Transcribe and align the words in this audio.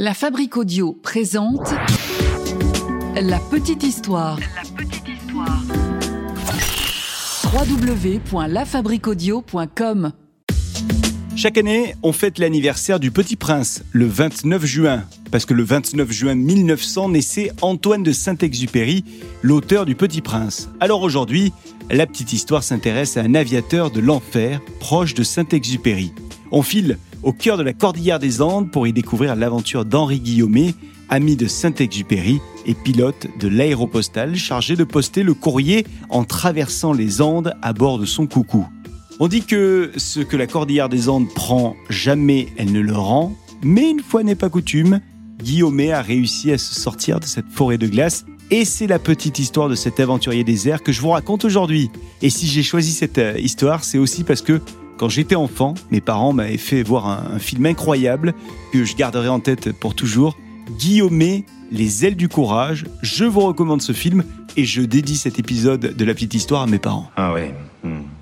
La 0.00 0.14
Fabrique 0.14 0.56
Audio 0.56 0.92
présente 0.92 1.74
La 3.16 3.40
Petite 3.40 3.82
Histoire. 3.82 4.38
La 4.38 4.62
petite 4.76 5.08
histoire. 5.08 5.60
www.lafabriqueaudio.com 7.52 10.12
Chaque 11.34 11.58
année, 11.58 11.96
on 12.04 12.12
fête 12.12 12.38
l'anniversaire 12.38 13.00
du 13.00 13.10
Petit 13.10 13.34
Prince, 13.34 13.82
le 13.90 14.06
29 14.06 14.64
juin, 14.64 15.02
parce 15.32 15.44
que 15.44 15.54
le 15.54 15.64
29 15.64 16.12
juin 16.12 16.36
1900 16.36 17.08
naissait 17.08 17.50
Antoine 17.60 18.04
de 18.04 18.12
Saint-Exupéry, 18.12 19.04
l'auteur 19.42 19.84
du 19.84 19.96
Petit 19.96 20.20
Prince. 20.20 20.68
Alors 20.78 21.02
aujourd'hui, 21.02 21.52
la 21.90 22.06
petite 22.06 22.32
histoire 22.32 22.62
s'intéresse 22.62 23.16
à 23.16 23.22
un 23.22 23.34
aviateur 23.34 23.90
de 23.90 23.98
l'enfer, 23.98 24.60
proche 24.78 25.14
de 25.14 25.24
Saint-Exupéry. 25.24 26.12
On 26.52 26.62
file 26.62 26.98
au 27.22 27.32
cœur 27.32 27.56
de 27.56 27.62
la 27.62 27.72
cordillère 27.72 28.18
des 28.18 28.40
Andes 28.42 28.70
pour 28.70 28.86
y 28.86 28.92
découvrir 28.92 29.36
l'aventure 29.36 29.84
d'Henri 29.84 30.20
Guillaumet, 30.20 30.74
ami 31.08 31.36
de 31.36 31.46
Saint-Exupéry 31.46 32.40
et 32.66 32.74
pilote 32.74 33.26
de 33.40 33.48
l'aéropostale 33.48 34.36
chargé 34.36 34.76
de 34.76 34.84
poster 34.84 35.22
le 35.22 35.34
courrier 35.34 35.86
en 36.10 36.24
traversant 36.24 36.92
les 36.92 37.20
Andes 37.20 37.54
à 37.62 37.72
bord 37.72 37.98
de 37.98 38.04
son 38.04 38.26
coucou. 38.26 38.66
On 39.20 39.28
dit 39.28 39.42
que 39.42 39.90
ce 39.96 40.20
que 40.20 40.36
la 40.36 40.46
cordillère 40.46 40.88
des 40.88 41.08
Andes 41.08 41.28
prend, 41.34 41.74
jamais 41.90 42.48
elle 42.56 42.72
ne 42.72 42.80
le 42.80 42.94
rend, 42.94 43.34
mais 43.62 43.90
une 43.90 44.00
fois 44.00 44.22
n'est 44.22 44.34
pas 44.34 44.48
coutume, 44.48 45.00
Guillaumet 45.42 45.92
a 45.92 46.02
réussi 46.02 46.52
à 46.52 46.58
se 46.58 46.74
sortir 46.74 47.20
de 47.20 47.24
cette 47.24 47.48
forêt 47.50 47.78
de 47.78 47.86
glace 47.86 48.24
et 48.50 48.64
c'est 48.64 48.86
la 48.86 48.98
petite 48.98 49.38
histoire 49.38 49.68
de 49.68 49.74
cet 49.74 50.00
aventurier 50.00 50.42
désert 50.42 50.82
que 50.82 50.90
je 50.90 51.02
vous 51.02 51.10
raconte 51.10 51.44
aujourd'hui. 51.44 51.90
Et 52.22 52.30
si 52.30 52.46
j'ai 52.46 52.62
choisi 52.62 52.92
cette 52.92 53.18
euh, 53.18 53.38
histoire, 53.38 53.84
c'est 53.84 53.98
aussi 53.98 54.24
parce 54.24 54.40
que 54.40 54.60
quand 54.98 55.08
j'étais 55.08 55.36
enfant, 55.36 55.74
mes 55.90 56.00
parents 56.00 56.32
m'avaient 56.32 56.58
fait 56.58 56.82
voir 56.82 57.06
un, 57.06 57.38
film 57.38 57.64
incroyable 57.66 58.34
que 58.72 58.84
je 58.84 58.96
garderai 58.96 59.28
en 59.28 59.40
tête 59.40 59.72
pour 59.72 59.94
toujours. 59.94 60.36
Guillaumet, 60.78 61.44
Les 61.70 62.04
ailes 62.04 62.16
du 62.16 62.28
courage. 62.28 62.84
Je 63.02 63.24
vous 63.24 63.40
recommande 63.40 63.80
ce 63.80 63.92
film 63.92 64.24
et 64.56 64.64
je 64.64 64.82
dédie 64.82 65.16
cet 65.16 65.38
épisode 65.38 65.94
de 65.96 66.04
la 66.04 66.14
petite 66.14 66.34
histoire 66.34 66.62
à 66.62 66.66
mes 66.66 66.78
parents. 66.78 67.10
Ah 67.16 67.32
ouais. 67.32 67.54
hmm. 67.84 68.17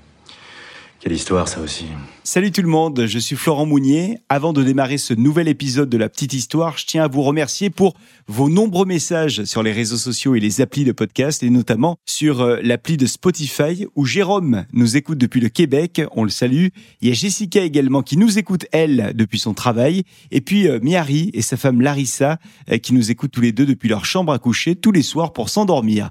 Quelle 0.99 1.13
histoire 1.13 1.47
ça 1.47 1.61
aussi. 1.61 1.85
Salut 2.23 2.51
tout 2.51 2.63
le 2.63 2.67
monde, 2.67 3.05
je 3.05 3.19
suis 3.19 3.35
Florent 3.35 3.67
Mounier. 3.67 4.17
Avant 4.29 4.51
de 4.51 4.63
démarrer 4.63 4.97
ce 4.97 5.13
nouvel 5.13 5.47
épisode 5.47 5.89
de 5.89 5.97
la 5.97 6.09
petite 6.09 6.33
histoire, 6.33 6.79
je 6.79 6.87
tiens 6.87 7.03
à 7.03 7.07
vous 7.07 7.21
remercier 7.21 7.69
pour 7.69 7.93
vos 8.27 8.49
nombreux 8.49 8.85
messages 8.87 9.43
sur 9.45 9.61
les 9.61 9.71
réseaux 9.71 9.97
sociaux 9.97 10.33
et 10.33 10.39
les 10.39 10.59
applis 10.59 10.85
de 10.85 10.91
podcast 10.91 11.43
et 11.43 11.51
notamment 11.51 11.97
sur 12.07 12.41
euh, 12.41 12.59
l'appli 12.63 12.97
de 12.97 13.05
Spotify 13.05 13.85
où 13.95 14.05
Jérôme 14.05 14.65
nous 14.73 14.97
écoute 14.97 15.19
depuis 15.19 15.39
le 15.39 15.49
Québec, 15.49 16.01
on 16.13 16.23
le 16.23 16.31
salue. 16.31 16.67
Il 17.01 17.09
y 17.09 17.11
a 17.11 17.13
Jessica 17.13 17.61
également 17.61 18.01
qui 18.01 18.17
nous 18.17 18.39
écoute 18.39 18.65
elle 18.71 19.13
depuis 19.13 19.39
son 19.39 19.53
travail 19.53 20.03
et 20.31 20.41
puis 20.41 20.67
euh, 20.67 20.79
et 20.83 21.41
sa 21.43 21.57
femme 21.57 21.79
Larissa 21.79 22.39
euh, 22.71 22.79
qui 22.79 22.93
nous 22.93 23.11
écoutent 23.11 23.31
tous 23.31 23.41
les 23.41 23.51
deux 23.51 23.67
depuis 23.67 23.87
leur 23.87 24.03
chambre 24.03 24.33
à 24.33 24.39
coucher 24.39 24.75
tous 24.75 24.91
les 24.91 25.03
soirs 25.03 25.31
pour 25.31 25.49
s'endormir. 25.49 26.09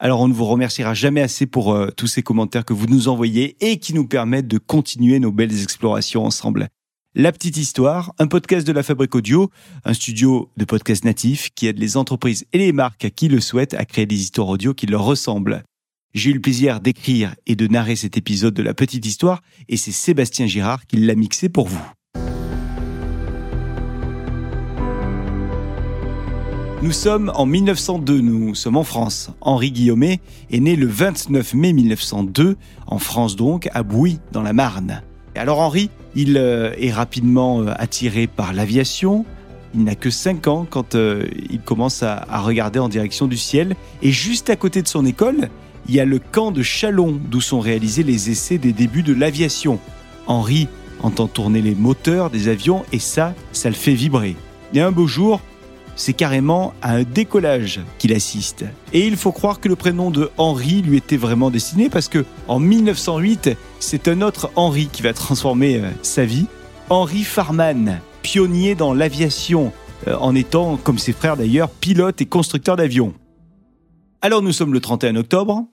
Alors 0.00 0.20
on 0.20 0.28
ne 0.28 0.32
vous 0.32 0.44
remerciera 0.44 0.94
jamais 0.94 1.20
assez 1.20 1.46
pour 1.46 1.72
euh, 1.72 1.90
tous 1.90 2.06
ces 2.06 2.22
commentaires 2.22 2.64
que 2.64 2.72
vous 2.72 2.86
nous 2.86 3.08
envoyez 3.08 3.56
et 3.60 3.78
qui 3.78 3.94
nous 3.94 4.06
permettent 4.06 4.46
de 4.46 4.58
continuer 4.58 5.18
nos 5.18 5.32
belles 5.32 5.62
explorations 5.62 6.24
ensemble. 6.24 6.68
La 7.16 7.32
petite 7.32 7.56
histoire, 7.56 8.14
un 8.18 8.28
podcast 8.28 8.64
de 8.64 8.70
la 8.70 8.84
Fabrique 8.84 9.16
Audio, 9.16 9.50
un 9.84 9.94
studio 9.94 10.50
de 10.56 10.64
podcast 10.64 11.04
natif 11.04 11.50
qui 11.56 11.66
aide 11.66 11.80
les 11.80 11.96
entreprises 11.96 12.46
et 12.52 12.58
les 12.58 12.72
marques 12.72 13.10
qui 13.16 13.26
le 13.26 13.40
souhaitent 13.40 13.74
à 13.74 13.84
créer 13.84 14.06
des 14.06 14.20
histoires 14.20 14.48
audio 14.48 14.72
qui 14.72 14.86
leur 14.86 15.02
ressemblent. 15.02 15.64
J'ai 16.14 16.30
eu 16.30 16.34
le 16.34 16.40
plaisir 16.40 16.80
d'écrire 16.80 17.34
et 17.46 17.56
de 17.56 17.66
narrer 17.66 17.96
cet 17.96 18.16
épisode 18.16 18.54
de 18.54 18.62
la 18.62 18.74
petite 18.74 19.04
histoire 19.04 19.42
et 19.68 19.76
c'est 19.76 19.90
Sébastien 19.90 20.46
Girard 20.46 20.86
qui 20.86 20.98
l'a 20.98 21.16
mixé 21.16 21.48
pour 21.48 21.66
vous. 21.66 21.97
Nous 26.80 26.92
sommes 26.92 27.32
en 27.34 27.44
1902, 27.44 28.20
nous 28.20 28.54
sommes 28.54 28.76
en 28.76 28.84
France. 28.84 29.30
Henri 29.40 29.72
Guillaumet 29.72 30.20
est 30.52 30.60
né 30.60 30.76
le 30.76 30.86
29 30.86 31.54
mai 31.54 31.72
1902, 31.72 32.56
en 32.86 32.98
France 33.00 33.34
donc, 33.34 33.68
à 33.74 33.82
Bouy, 33.82 34.20
dans 34.30 34.42
la 34.42 34.52
Marne. 34.52 35.02
Et 35.34 35.40
alors 35.40 35.58
Henri, 35.58 35.90
il 36.14 36.36
euh, 36.38 36.72
est 36.78 36.92
rapidement 36.92 37.62
euh, 37.62 37.72
attiré 37.76 38.28
par 38.28 38.52
l'aviation. 38.52 39.24
Il 39.74 39.82
n'a 39.82 39.96
que 39.96 40.08
5 40.08 40.46
ans 40.46 40.66
quand 40.70 40.94
euh, 40.94 41.26
il 41.50 41.60
commence 41.60 42.04
à, 42.04 42.24
regarder 42.30 42.78
en 42.78 42.88
direction 42.88 43.26
du 43.26 43.36
ciel. 43.36 43.74
Et 44.00 44.12
juste 44.12 44.48
à 44.48 44.54
côté 44.54 44.80
de 44.80 44.88
son 44.88 45.04
école, 45.04 45.48
il 45.88 45.96
y 45.96 46.00
a 46.00 46.04
le 46.04 46.20
camp 46.20 46.52
de 46.52 46.62
Chalon, 46.62 47.18
d'où 47.28 47.40
sont 47.40 47.58
réalisés 47.58 48.04
les 48.04 48.30
essais 48.30 48.56
des 48.56 48.72
débuts 48.72 49.02
de 49.02 49.14
l'aviation. 49.14 49.80
Henri 50.28 50.68
entend 51.02 51.26
tourner 51.26 51.60
les 51.60 51.74
moteurs 51.74 52.30
des 52.30 52.46
avions 52.46 52.84
et 52.92 53.00
ça, 53.00 53.34
ça 53.50 53.68
le 53.68 53.74
fait 53.74 53.94
vibrer. 53.94 54.36
Et 54.74 54.80
un 54.80 54.92
beau 54.92 55.08
jour, 55.08 55.40
c'est 55.98 56.14
carrément 56.14 56.72
à 56.80 56.94
un 56.94 57.02
décollage 57.02 57.80
qu'il 57.98 58.14
assiste. 58.14 58.64
Et 58.94 59.06
il 59.06 59.16
faut 59.16 59.32
croire 59.32 59.60
que 59.60 59.68
le 59.68 59.76
prénom 59.76 60.10
de 60.10 60.30
Henri 60.38 60.80
lui 60.80 60.96
était 60.96 61.16
vraiment 61.18 61.50
destiné 61.50 61.90
parce 61.90 62.08
que 62.08 62.24
en 62.46 62.60
1908, 62.60 63.50
c'est 63.80 64.08
un 64.08 64.22
autre 64.22 64.50
Henri 64.56 64.88
qui 64.90 65.02
va 65.02 65.12
transformer 65.12 65.76
euh, 65.76 65.90
sa 66.02 66.24
vie. 66.24 66.46
Henri 66.88 67.24
Farman, 67.24 68.00
pionnier 68.22 68.74
dans 68.74 68.94
l'aviation, 68.94 69.72
euh, 70.06 70.16
en 70.20 70.34
étant, 70.34 70.76
comme 70.76 70.98
ses 70.98 71.12
frères 71.12 71.36
d'ailleurs, 71.36 71.68
pilote 71.68 72.20
et 72.20 72.26
constructeur 72.26 72.76
d'avions. 72.76 73.12
Alors 74.22 74.40
nous 74.40 74.52
sommes 74.52 74.72
le 74.72 74.80
31 74.80 75.16
octobre, 75.16 75.66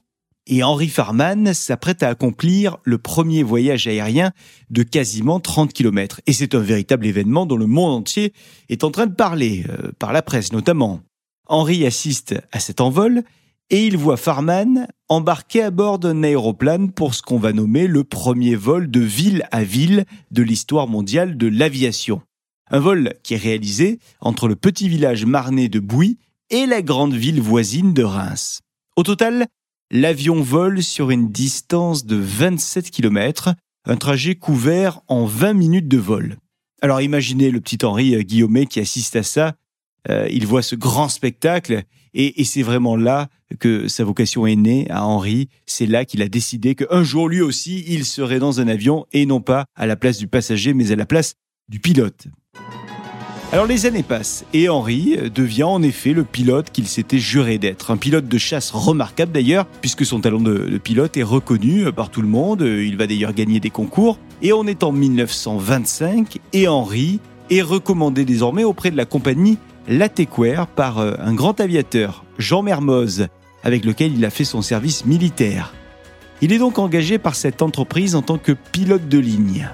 et 0.47 0.63
Henri 0.63 0.87
Farman 0.87 1.53
s'apprête 1.53 2.03
à 2.03 2.09
accomplir 2.09 2.77
le 2.83 2.97
premier 2.97 3.43
voyage 3.43 3.87
aérien 3.87 4.31
de 4.69 4.83
quasiment 4.83 5.39
30 5.39 5.73
km. 5.73 6.21
Et 6.27 6.33
c'est 6.33 6.55
un 6.55 6.59
véritable 6.59 7.05
événement 7.05 7.45
dont 7.45 7.57
le 7.57 7.65
monde 7.65 7.93
entier 7.93 8.33
est 8.69 8.83
en 8.83 8.91
train 8.91 9.07
de 9.07 9.15
parler, 9.15 9.65
euh, 9.69 9.91
par 9.97 10.13
la 10.13 10.21
presse 10.21 10.53
notamment. 10.53 11.01
Henri 11.47 11.85
assiste 11.85 12.35
à 12.51 12.59
cet 12.59 12.81
envol 12.81 13.23
et 13.69 13.85
il 13.85 13.97
voit 13.97 14.17
Farman 14.17 14.87
embarqué 15.09 15.63
à 15.63 15.71
bord 15.71 15.97
d'un 15.97 16.23
aéroplane 16.23 16.91
pour 16.91 17.15
ce 17.15 17.21
qu'on 17.21 17.39
va 17.39 17.53
nommer 17.53 17.87
le 17.87 18.03
premier 18.03 18.55
vol 18.55 18.89
de 18.89 18.99
ville 18.99 19.47
à 19.51 19.63
ville 19.63 20.05
de 20.31 20.43
l'histoire 20.43 20.87
mondiale 20.87 21.37
de 21.37 21.47
l'aviation. 21.47 22.21
Un 22.69 22.79
vol 22.79 23.13
qui 23.23 23.35
est 23.35 23.37
réalisé 23.37 23.99
entre 24.21 24.47
le 24.47 24.55
petit 24.55 24.89
village 24.89 25.25
marnais 25.25 25.69
de 25.69 25.79
Bouy 25.79 26.17
et 26.49 26.65
la 26.65 26.81
grande 26.81 27.13
ville 27.13 27.41
voisine 27.41 27.93
de 27.93 28.03
Reims. 28.03 28.61
Au 28.95 29.03
total, 29.03 29.47
l'avion 29.91 30.41
vole 30.41 30.83
sur 30.83 31.11
une 31.11 31.31
distance 31.31 32.05
de 32.05 32.15
27 32.15 32.91
km, 32.91 33.53
un 33.85 33.97
trajet 33.97 34.35
couvert 34.35 35.01
en 35.07 35.25
20 35.25 35.53
minutes 35.53 35.87
de 35.87 35.97
vol. 35.97 36.37
Alors 36.81 37.01
imaginez 37.01 37.51
le 37.51 37.61
petit 37.61 37.83
Henri 37.83 38.15
euh, 38.15 38.21
Guillaumet 38.21 38.65
qui 38.65 38.79
assiste 38.79 39.15
à 39.15 39.23
ça, 39.23 39.55
euh, 40.09 40.27
il 40.31 40.45
voit 40.45 40.61
ce 40.61 40.75
grand 40.75 41.09
spectacle 41.09 41.83
et, 42.13 42.41
et 42.41 42.43
c'est 42.43 42.61
vraiment 42.61 42.95
là 42.95 43.29
que 43.59 43.87
sa 43.87 44.03
vocation 44.03 44.45
est 44.45 44.55
née 44.55 44.89
à 44.89 45.05
Henri. 45.05 45.49
C'est 45.65 45.87
là 45.87 46.05
qu'il 46.05 46.21
a 46.21 46.27
décidé 46.27 46.75
qu'un 46.75 47.03
jour 47.03 47.29
lui 47.29 47.41
aussi 47.41 47.83
il 47.87 48.05
serait 48.05 48.39
dans 48.39 48.59
un 48.59 48.67
avion 48.67 49.05
et 49.13 49.25
non 49.25 49.41
pas 49.41 49.65
à 49.75 49.85
la 49.85 49.95
place 49.95 50.17
du 50.17 50.27
passager 50.27 50.73
mais 50.73 50.91
à 50.91 50.95
la 50.95 51.05
place 51.05 51.35
du 51.69 51.79
pilote. 51.79 52.27
Alors 53.55 53.67
les 53.67 53.85
années 53.85 54.03
passent 54.03 54.43
et 54.51 54.67
Henri 54.67 55.17
devient 55.33 55.63
en 55.63 55.81
effet 55.81 56.11
le 56.11 56.25
pilote 56.25 56.71
qu'il 56.73 56.89
s'était 56.89 57.19
juré 57.19 57.57
d'être. 57.57 57.89
Un 57.89 57.95
pilote 57.95 58.27
de 58.27 58.37
chasse 58.37 58.69
remarquable 58.69 59.31
d'ailleurs, 59.31 59.65
puisque 59.79 60.05
son 60.05 60.19
talent 60.19 60.41
de, 60.41 60.77
pilote 60.77 61.15
est 61.15 61.23
reconnu 61.23 61.89
par 61.93 62.09
tout 62.09 62.21
le 62.21 62.27
monde. 62.27 62.59
Il 62.59 62.97
va 62.97 63.07
d'ailleurs 63.07 63.31
gagner 63.31 63.61
des 63.61 63.69
concours. 63.69 64.19
Et 64.41 64.51
on 64.51 64.67
est 64.67 64.83
en 64.83 64.91
1925 64.91 66.37
et 66.51 66.67
Henri 66.67 67.21
est 67.49 67.61
recommandé 67.61 68.25
désormais 68.25 68.65
auprès 68.65 68.91
de 68.91 68.97
la 68.97 69.05
compagnie 69.05 69.57
Latécoère 69.87 70.67
par 70.67 70.99
euh, 70.99 71.13
un 71.19 71.33
grand 71.33 71.61
aviateur, 71.61 72.25
Jean 72.37 72.61
Mermoz, 72.61 73.27
avec 73.63 73.85
lequel 73.85 74.17
il 74.17 74.25
a 74.25 74.31
fait 74.31 74.43
son 74.43 74.61
service 74.61 75.05
militaire. 75.05 75.73
Il 76.41 76.51
est 76.51 76.57
donc 76.57 76.77
engagé 76.77 77.19
par 77.19 77.35
cette 77.35 77.61
entreprise 77.61 78.15
en 78.15 78.21
tant 78.21 78.37
que 78.37 78.51
pilote 78.51 79.07
de 79.07 79.17
ligne. 79.17 79.69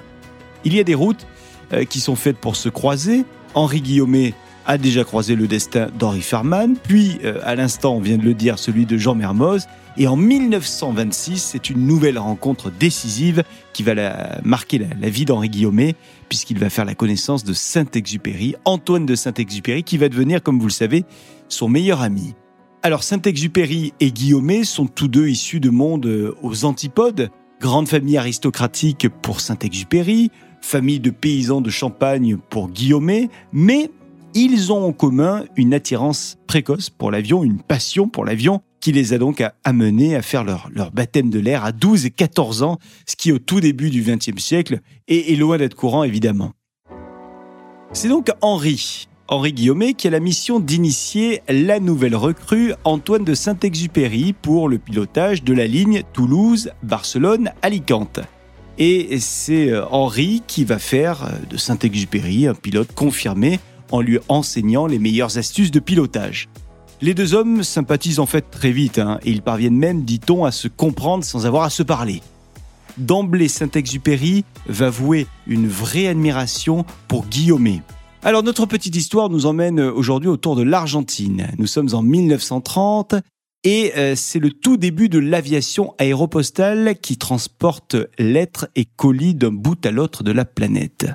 Il 0.64 0.72
y 0.72 0.78
a 0.78 0.84
des 0.84 0.94
routes 0.94 1.26
euh, 1.72 1.84
qui 1.84 1.98
sont 1.98 2.14
faites 2.14 2.38
pour 2.38 2.54
se 2.54 2.68
croiser. 2.68 3.24
Henri 3.54 3.80
Guillaumet 3.80 4.34
a 4.66 4.78
déjà 4.78 5.04
croisé 5.04 5.34
le 5.34 5.46
destin 5.46 5.88
d'Henri 5.98 6.22
Farman, 6.22 6.76
puis 6.76 7.18
euh, 7.24 7.40
à 7.42 7.54
l'instant, 7.54 7.96
on 7.96 8.00
vient 8.00 8.18
de 8.18 8.22
le 8.22 8.34
dire, 8.34 8.58
celui 8.58 8.86
de 8.86 8.96
Jean 8.96 9.14
Mermoz. 9.14 9.66
Et 9.96 10.06
en 10.06 10.16
1926, 10.16 11.38
c'est 11.38 11.68
une 11.68 11.86
nouvelle 11.86 12.18
rencontre 12.18 12.70
décisive 12.70 13.42
qui 13.72 13.82
va 13.82 14.40
marquer 14.42 14.78
la, 14.78 14.86
la 14.98 15.08
vie 15.10 15.26
d'Henri 15.26 15.50
Guillaumet, 15.50 15.96
puisqu'il 16.28 16.58
va 16.58 16.70
faire 16.70 16.86
la 16.86 16.94
connaissance 16.94 17.44
de 17.44 17.52
Saint-Exupéry, 17.52 18.54
Antoine 18.64 19.04
de 19.04 19.14
Saint-Exupéry, 19.14 19.82
qui 19.82 19.98
va 19.98 20.08
devenir, 20.08 20.42
comme 20.42 20.58
vous 20.58 20.68
le 20.68 20.72
savez, 20.72 21.04
son 21.48 21.68
meilleur 21.68 22.00
ami. 22.00 22.34
Alors 22.84 23.04
Saint-Exupéry 23.04 23.92
et 24.00 24.10
Guillaumet 24.10 24.64
sont 24.64 24.86
tous 24.86 25.06
deux 25.06 25.28
issus 25.28 25.60
de 25.60 25.70
mondes 25.70 26.06
euh, 26.06 26.34
aux 26.42 26.64
antipodes. 26.64 27.30
Grande 27.60 27.86
famille 27.86 28.16
aristocratique 28.16 29.08
pour 29.22 29.40
Saint-Exupéry, 29.40 30.32
famille 30.62 31.00
de 31.00 31.10
paysans 31.10 31.60
de 31.60 31.70
Champagne 31.70 32.38
pour 32.48 32.70
Guillaumet, 32.70 33.28
mais 33.52 33.90
ils 34.34 34.72
ont 34.72 34.86
en 34.86 34.92
commun 34.92 35.44
une 35.56 35.74
attirance 35.74 36.38
précoce 36.46 36.88
pour 36.88 37.10
l'avion, 37.10 37.44
une 37.44 37.60
passion 37.60 38.08
pour 38.08 38.24
l'avion 38.24 38.62
qui 38.80 38.92
les 38.92 39.12
a 39.12 39.18
donc 39.18 39.44
amenés 39.64 40.16
à 40.16 40.22
faire 40.22 40.44
leur, 40.44 40.70
baptême 40.92 41.28
de 41.30 41.38
l'air 41.38 41.64
à 41.64 41.72
12 41.72 42.06
et 42.06 42.10
14 42.10 42.62
ans, 42.62 42.78
ce 43.06 43.14
qui 43.14 43.30
au 43.30 43.38
tout 43.38 43.60
début 43.60 43.90
du 43.90 44.02
XXe 44.02 44.42
siècle 44.42 44.80
est, 45.06 45.32
est 45.32 45.36
loin 45.36 45.58
d'être 45.58 45.76
courant 45.76 46.02
évidemment. 46.02 46.52
C'est 47.92 48.08
donc 48.08 48.30
Henri 48.40 49.06
Henri 49.28 49.52
Guillaumet 49.52 49.92
qui 49.94 50.08
a 50.08 50.10
la 50.10 50.18
mission 50.20 50.60
d'initier 50.60 51.42
la 51.48 51.80
nouvelle 51.80 52.16
recrue 52.16 52.74
Antoine 52.84 53.24
de 53.24 53.34
Saint-Exupéry 53.34 54.32
pour 54.32 54.68
le 54.68 54.78
pilotage 54.78 55.44
de 55.44 55.54
la 55.54 55.66
ligne 55.66 56.02
Toulouse-Barcelone-Alicante. 56.12 58.20
Et 58.78 59.18
c'est 59.20 59.70
euh, 59.70 59.84
Henri 59.90 60.42
qui 60.46 60.64
va 60.64 60.78
faire 60.78 61.24
euh, 61.24 61.30
de 61.50 61.56
Saint-Exupéry 61.56 62.46
un 62.46 62.54
pilote 62.54 62.92
confirmé 62.94 63.60
en 63.90 64.00
lui 64.00 64.18
enseignant 64.28 64.86
les 64.86 64.98
meilleures 64.98 65.38
astuces 65.38 65.70
de 65.70 65.80
pilotage. 65.80 66.48
Les 67.02 67.14
deux 67.14 67.34
hommes 67.34 67.62
sympathisent 67.62 68.20
en 68.20 68.26
fait 68.26 68.50
très 68.50 68.70
vite 68.70 68.98
hein, 68.98 69.18
et 69.24 69.30
ils 69.30 69.42
parviennent 69.42 69.76
même, 69.76 70.04
dit-on, 70.04 70.44
à 70.44 70.52
se 70.52 70.68
comprendre 70.68 71.24
sans 71.24 71.46
avoir 71.46 71.64
à 71.64 71.70
se 71.70 71.82
parler. 71.82 72.22
D'emblée, 72.96 73.48
Saint-Exupéry 73.48 74.44
va 74.66 74.90
vouer 74.90 75.26
une 75.46 75.66
vraie 75.66 76.06
admiration 76.06 76.84
pour 77.08 77.26
Guillaumet. 77.26 77.82
Alors 78.22 78.42
notre 78.42 78.66
petite 78.66 78.94
histoire 78.94 79.30
nous 79.30 79.46
emmène 79.46 79.80
aujourd'hui 79.80 80.28
autour 80.28 80.54
de 80.54 80.62
l'Argentine. 80.62 81.48
Nous 81.58 81.66
sommes 81.66 81.88
en 81.92 82.02
1930 82.02 83.16
et 83.64 83.92
euh, 83.96 84.14
c'est 84.16 84.38
le 84.38 84.50
tout 84.50 84.76
début 84.76 85.08
de 85.08 85.18
l'aviation 85.18 85.94
aéropostale 85.98 86.96
qui 87.00 87.16
transporte 87.16 87.96
lettres 88.18 88.68
et 88.74 88.84
colis 88.84 89.34
d'un 89.34 89.52
bout 89.52 89.84
à 89.86 89.90
l'autre 89.90 90.24
de 90.24 90.32
la 90.32 90.44
planète. 90.44 91.06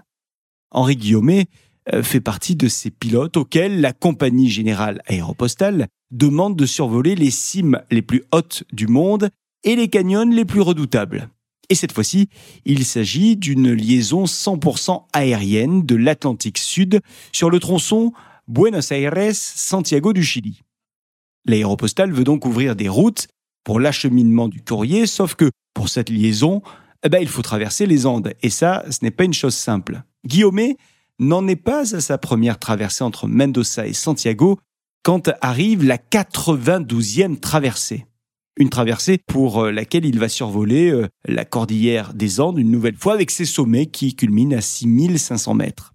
Henri 0.71 0.95
Guillaumet 0.95 1.47
euh, 1.93 2.03
fait 2.03 2.21
partie 2.21 2.55
de 2.55 2.67
ces 2.67 2.89
pilotes 2.89 3.37
auxquels 3.37 3.81
la 3.81 3.93
compagnie 3.93 4.49
générale 4.49 5.01
aéropostale 5.07 5.87
demande 6.11 6.55
de 6.55 6.65
survoler 6.65 7.15
les 7.15 7.31
cimes 7.31 7.81
les 7.91 8.01
plus 8.01 8.23
hautes 8.31 8.63
du 8.71 8.87
monde 8.87 9.29
et 9.63 9.75
les 9.75 9.89
canyons 9.89 10.29
les 10.29 10.45
plus 10.45 10.61
redoutables. 10.61 11.29
Et 11.69 11.75
cette 11.75 11.91
fois-ci, 11.91 12.29
il 12.63 12.85
s'agit 12.85 13.35
d'une 13.35 13.73
liaison 13.73 14.23
100% 14.23 15.03
aérienne 15.11 15.85
de 15.85 15.95
l'Atlantique 15.95 16.59
Sud 16.59 17.01
sur 17.33 17.49
le 17.49 17.59
tronçon 17.59 18.13
Buenos 18.47 18.91
Aires-Santiago 18.91 20.13
du 20.13 20.23
Chili. 20.23 20.61
L'aéropostale 21.47 22.11
veut 22.11 22.23
donc 22.23 22.45
ouvrir 22.45 22.75
des 22.75 22.89
routes 22.89 23.27
pour 23.63 23.79
l'acheminement 23.79 24.47
du 24.47 24.61
courrier, 24.61 25.07
sauf 25.07 25.35
que 25.35 25.49
pour 25.73 25.89
cette 25.89 26.09
liaison, 26.09 26.61
eh 27.03 27.09
ben, 27.09 27.19
il 27.19 27.27
faut 27.27 27.41
traverser 27.41 27.85
les 27.85 28.05
Andes. 28.05 28.33
Et 28.43 28.49
ça, 28.49 28.85
ce 28.89 28.99
n'est 29.01 29.11
pas 29.11 29.23
une 29.23 29.33
chose 29.33 29.55
simple. 29.55 30.03
Guillaumet 30.25 30.77
n'en 31.19 31.47
est 31.47 31.55
pas 31.55 31.95
à 31.95 32.01
sa 32.01 32.17
première 32.17 32.59
traversée 32.59 33.03
entre 33.03 33.27
Mendoza 33.27 33.87
et 33.87 33.93
Santiago 33.93 34.59
quand 35.03 35.29
arrive 35.41 35.85
la 35.85 35.97
92e 35.97 37.39
traversée 37.39 38.05
une 38.57 38.69
traversée 38.69 39.19
pour 39.25 39.63
euh, 39.63 39.71
laquelle 39.71 40.05
il 40.05 40.19
va 40.19 40.29
survoler 40.29 40.89
euh, 40.89 41.07
la 41.25 41.45
cordillère 41.45 42.13
des 42.13 42.39
Andes 42.39 42.57
une 42.57 42.71
nouvelle 42.71 42.95
fois 42.95 43.13
avec 43.13 43.31
ses 43.31 43.45
sommets 43.45 43.85
qui 43.85 44.15
culminent 44.15 44.57
à 44.57 44.61
6500 44.61 45.53
mètres. 45.53 45.93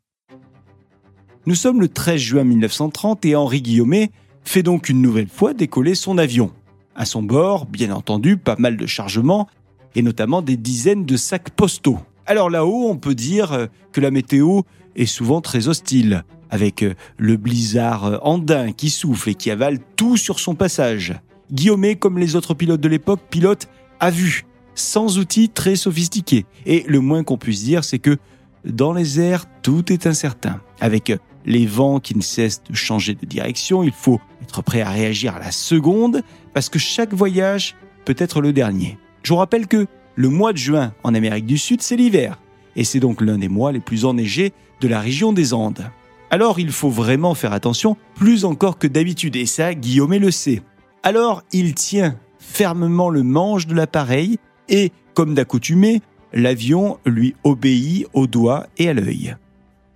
Nous 1.46 1.56
sommes 1.56 1.80
le 1.80 1.88
13 1.88 2.20
juin 2.20 2.44
1930 2.44 3.24
et 3.24 3.34
Henri 3.34 3.62
Guillaumet 3.62 4.10
fait 4.44 4.62
donc 4.62 4.88
une 4.88 5.02
nouvelle 5.02 5.28
fois 5.28 5.54
décoller 5.54 5.94
son 5.94 6.18
avion. 6.18 6.52
À 6.94 7.04
son 7.04 7.22
bord, 7.22 7.66
bien 7.66 7.92
entendu, 7.92 8.36
pas 8.36 8.56
mal 8.58 8.76
de 8.76 8.86
chargements 8.86 9.48
et 9.94 10.02
notamment 10.02 10.42
des 10.42 10.56
dizaines 10.56 11.04
de 11.04 11.16
sacs 11.16 11.50
postaux. 11.50 11.98
Alors 12.26 12.50
là-haut, 12.50 12.88
on 12.88 12.96
peut 12.96 13.14
dire 13.14 13.52
euh, 13.52 13.66
que 13.92 14.00
la 14.00 14.10
météo 14.10 14.62
est 14.96 15.06
souvent 15.06 15.40
très 15.40 15.68
hostile, 15.68 16.24
avec 16.50 16.84
le 17.16 17.36
blizzard 17.38 18.20
andin 18.22 18.72
qui 18.72 18.90
souffle 18.90 19.30
et 19.30 19.34
qui 19.34 19.50
avale 19.50 19.78
tout 19.96 20.18
sur 20.18 20.38
son 20.38 20.54
passage. 20.54 21.14
Guillaumet, 21.50 21.96
comme 21.96 22.18
les 22.18 22.36
autres 22.36 22.52
pilotes 22.52 22.80
de 22.80 22.88
l'époque, 22.88 23.20
pilote 23.30 23.68
à 24.00 24.10
vue, 24.10 24.44
sans 24.74 25.18
outils 25.18 25.48
très 25.48 25.76
sophistiqués. 25.76 26.44
Et 26.66 26.84
le 26.86 27.00
moins 27.00 27.24
qu'on 27.24 27.38
puisse 27.38 27.64
dire, 27.64 27.84
c'est 27.84 27.98
que 27.98 28.18
dans 28.64 28.92
les 28.92 29.18
airs, 29.18 29.46
tout 29.62 29.92
est 29.92 30.06
incertain. 30.06 30.60
Avec 30.80 31.12
les 31.44 31.66
vents 31.66 32.00
qui 32.00 32.16
ne 32.16 32.22
cessent 32.22 32.62
de 32.68 32.74
changer 32.74 33.14
de 33.14 33.26
direction, 33.26 33.82
il 33.82 33.92
faut 33.92 34.20
être 34.42 34.62
prêt 34.62 34.82
à 34.82 34.90
réagir 34.90 35.36
à 35.36 35.38
la 35.38 35.50
seconde, 35.52 36.22
parce 36.54 36.68
que 36.68 36.78
chaque 36.78 37.14
voyage 37.14 37.74
peut 38.04 38.16
être 38.18 38.40
le 38.40 38.52
dernier. 38.52 38.98
Je 39.22 39.32
vous 39.32 39.38
rappelle 39.38 39.66
que 39.66 39.86
le 40.14 40.28
mois 40.28 40.52
de 40.52 40.58
juin 40.58 40.92
en 41.04 41.14
Amérique 41.14 41.46
du 41.46 41.58
Sud, 41.58 41.82
c'est 41.82 41.96
l'hiver, 41.96 42.38
et 42.76 42.84
c'est 42.84 43.00
donc 43.00 43.20
l'un 43.20 43.38
des 43.38 43.48
mois 43.48 43.72
les 43.72 43.80
plus 43.80 44.04
enneigés 44.04 44.52
de 44.80 44.88
la 44.88 45.00
région 45.00 45.32
des 45.32 45.54
Andes. 45.54 45.90
Alors 46.30 46.58
il 46.58 46.72
faut 46.72 46.90
vraiment 46.90 47.34
faire 47.34 47.52
attention, 47.52 47.96
plus 48.14 48.44
encore 48.44 48.78
que 48.78 48.86
d'habitude, 48.86 49.36
et 49.36 49.46
ça, 49.46 49.74
Guillaume 49.74 50.14
le 50.14 50.30
sait. 50.30 50.62
Alors 51.02 51.42
il 51.52 51.74
tient 51.74 52.16
fermement 52.38 53.10
le 53.10 53.22
manche 53.22 53.66
de 53.66 53.74
l'appareil 53.74 54.38
et, 54.68 54.92
comme 55.14 55.34
d'accoutumé, 55.34 56.02
l'avion 56.32 56.98
lui 57.04 57.34
obéit 57.44 58.06
au 58.12 58.26
doigt 58.26 58.66
et 58.78 58.88
à 58.88 58.94
l'œil. 58.94 59.36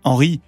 Henri 0.05 0.41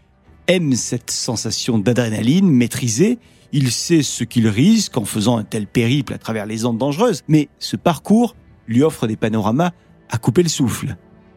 aime 0.49 0.75
cette 0.75 1.11
sensation 1.11 1.79
d'adrénaline 1.79 2.51
maîtrisée, 2.51 3.19
il 3.53 3.71
sait 3.71 4.03
ce 4.03 4.25
qu'il 4.25 4.49
risque 4.49 4.97
en 4.97 5.05
faisant 5.05 5.39
un 5.39 5.45
tel 5.45 5.67
périple 5.67 6.15
à 6.15 6.19
travers 6.19 6.47
les 6.47 6.65
ondes 6.65 6.79
dangereuses, 6.79 7.23
mais 7.29 7.49
ce 7.59 7.77
parcours 7.77 8.35
lui 8.67 8.83
offre 8.83 9.07
des 9.07 9.17
panoramas 9.17 9.73
à 10.11 10.19
couper 10.19 10.43
le 10.43 10.49
souffle, 10.49 10.97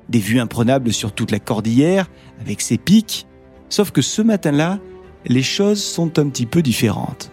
des 0.09 0.19
vues 0.19 0.39
imprenables 0.39 0.91
sur 0.93 1.13
toute 1.13 1.31
la 1.31 1.39
cordillère 1.39 2.09
avec 2.39 2.61
ses 2.61 2.77
pics, 2.77 3.27
sauf 3.69 3.91
que 3.91 4.01
ce 4.01 4.21
matin-là, 4.21 4.79
les 5.25 5.43
choses 5.43 5.83
sont 5.83 6.17
un 6.19 6.27
petit 6.29 6.45
peu 6.45 6.61
différentes. 6.61 7.31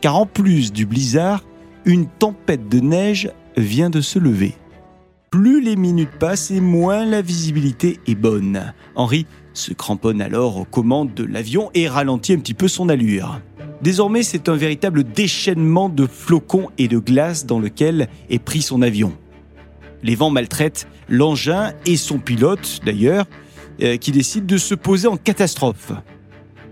Car 0.00 0.16
en 0.16 0.26
plus 0.26 0.72
du 0.72 0.86
blizzard, 0.86 1.44
une 1.84 2.06
tempête 2.06 2.68
de 2.68 2.80
neige 2.80 3.30
vient 3.56 3.90
de 3.90 4.00
se 4.00 4.18
lever. 4.18 4.54
Plus 5.30 5.60
les 5.60 5.76
minutes 5.76 6.18
passent 6.18 6.50
et 6.50 6.60
moins 6.60 7.04
la 7.04 7.22
visibilité 7.22 8.00
est 8.06 8.14
bonne. 8.14 8.72
Henri 8.94 9.26
se 9.58 9.72
cramponne 9.72 10.22
alors 10.22 10.56
aux 10.56 10.64
commandes 10.64 11.14
de 11.14 11.24
l'avion 11.24 11.70
et 11.74 11.88
ralentit 11.88 12.32
un 12.32 12.38
petit 12.38 12.54
peu 12.54 12.68
son 12.68 12.88
allure. 12.88 13.40
Désormais, 13.82 14.22
c'est 14.22 14.48
un 14.48 14.56
véritable 14.56 15.04
déchaînement 15.04 15.88
de 15.88 16.06
flocons 16.06 16.68
et 16.78 16.88
de 16.88 16.98
glace 16.98 17.46
dans 17.46 17.58
lequel 17.58 18.08
est 18.30 18.38
pris 18.38 18.62
son 18.62 18.82
avion. 18.82 19.12
Les 20.02 20.14
vents 20.14 20.30
maltraitent 20.30 20.88
l'engin 21.08 21.72
et 21.86 21.96
son 21.96 22.18
pilote, 22.18 22.80
d'ailleurs, 22.84 23.26
euh, 23.82 23.96
qui 23.96 24.12
décide 24.12 24.46
de 24.46 24.56
se 24.56 24.74
poser 24.74 25.08
en 25.08 25.16
catastrophe. 25.16 25.92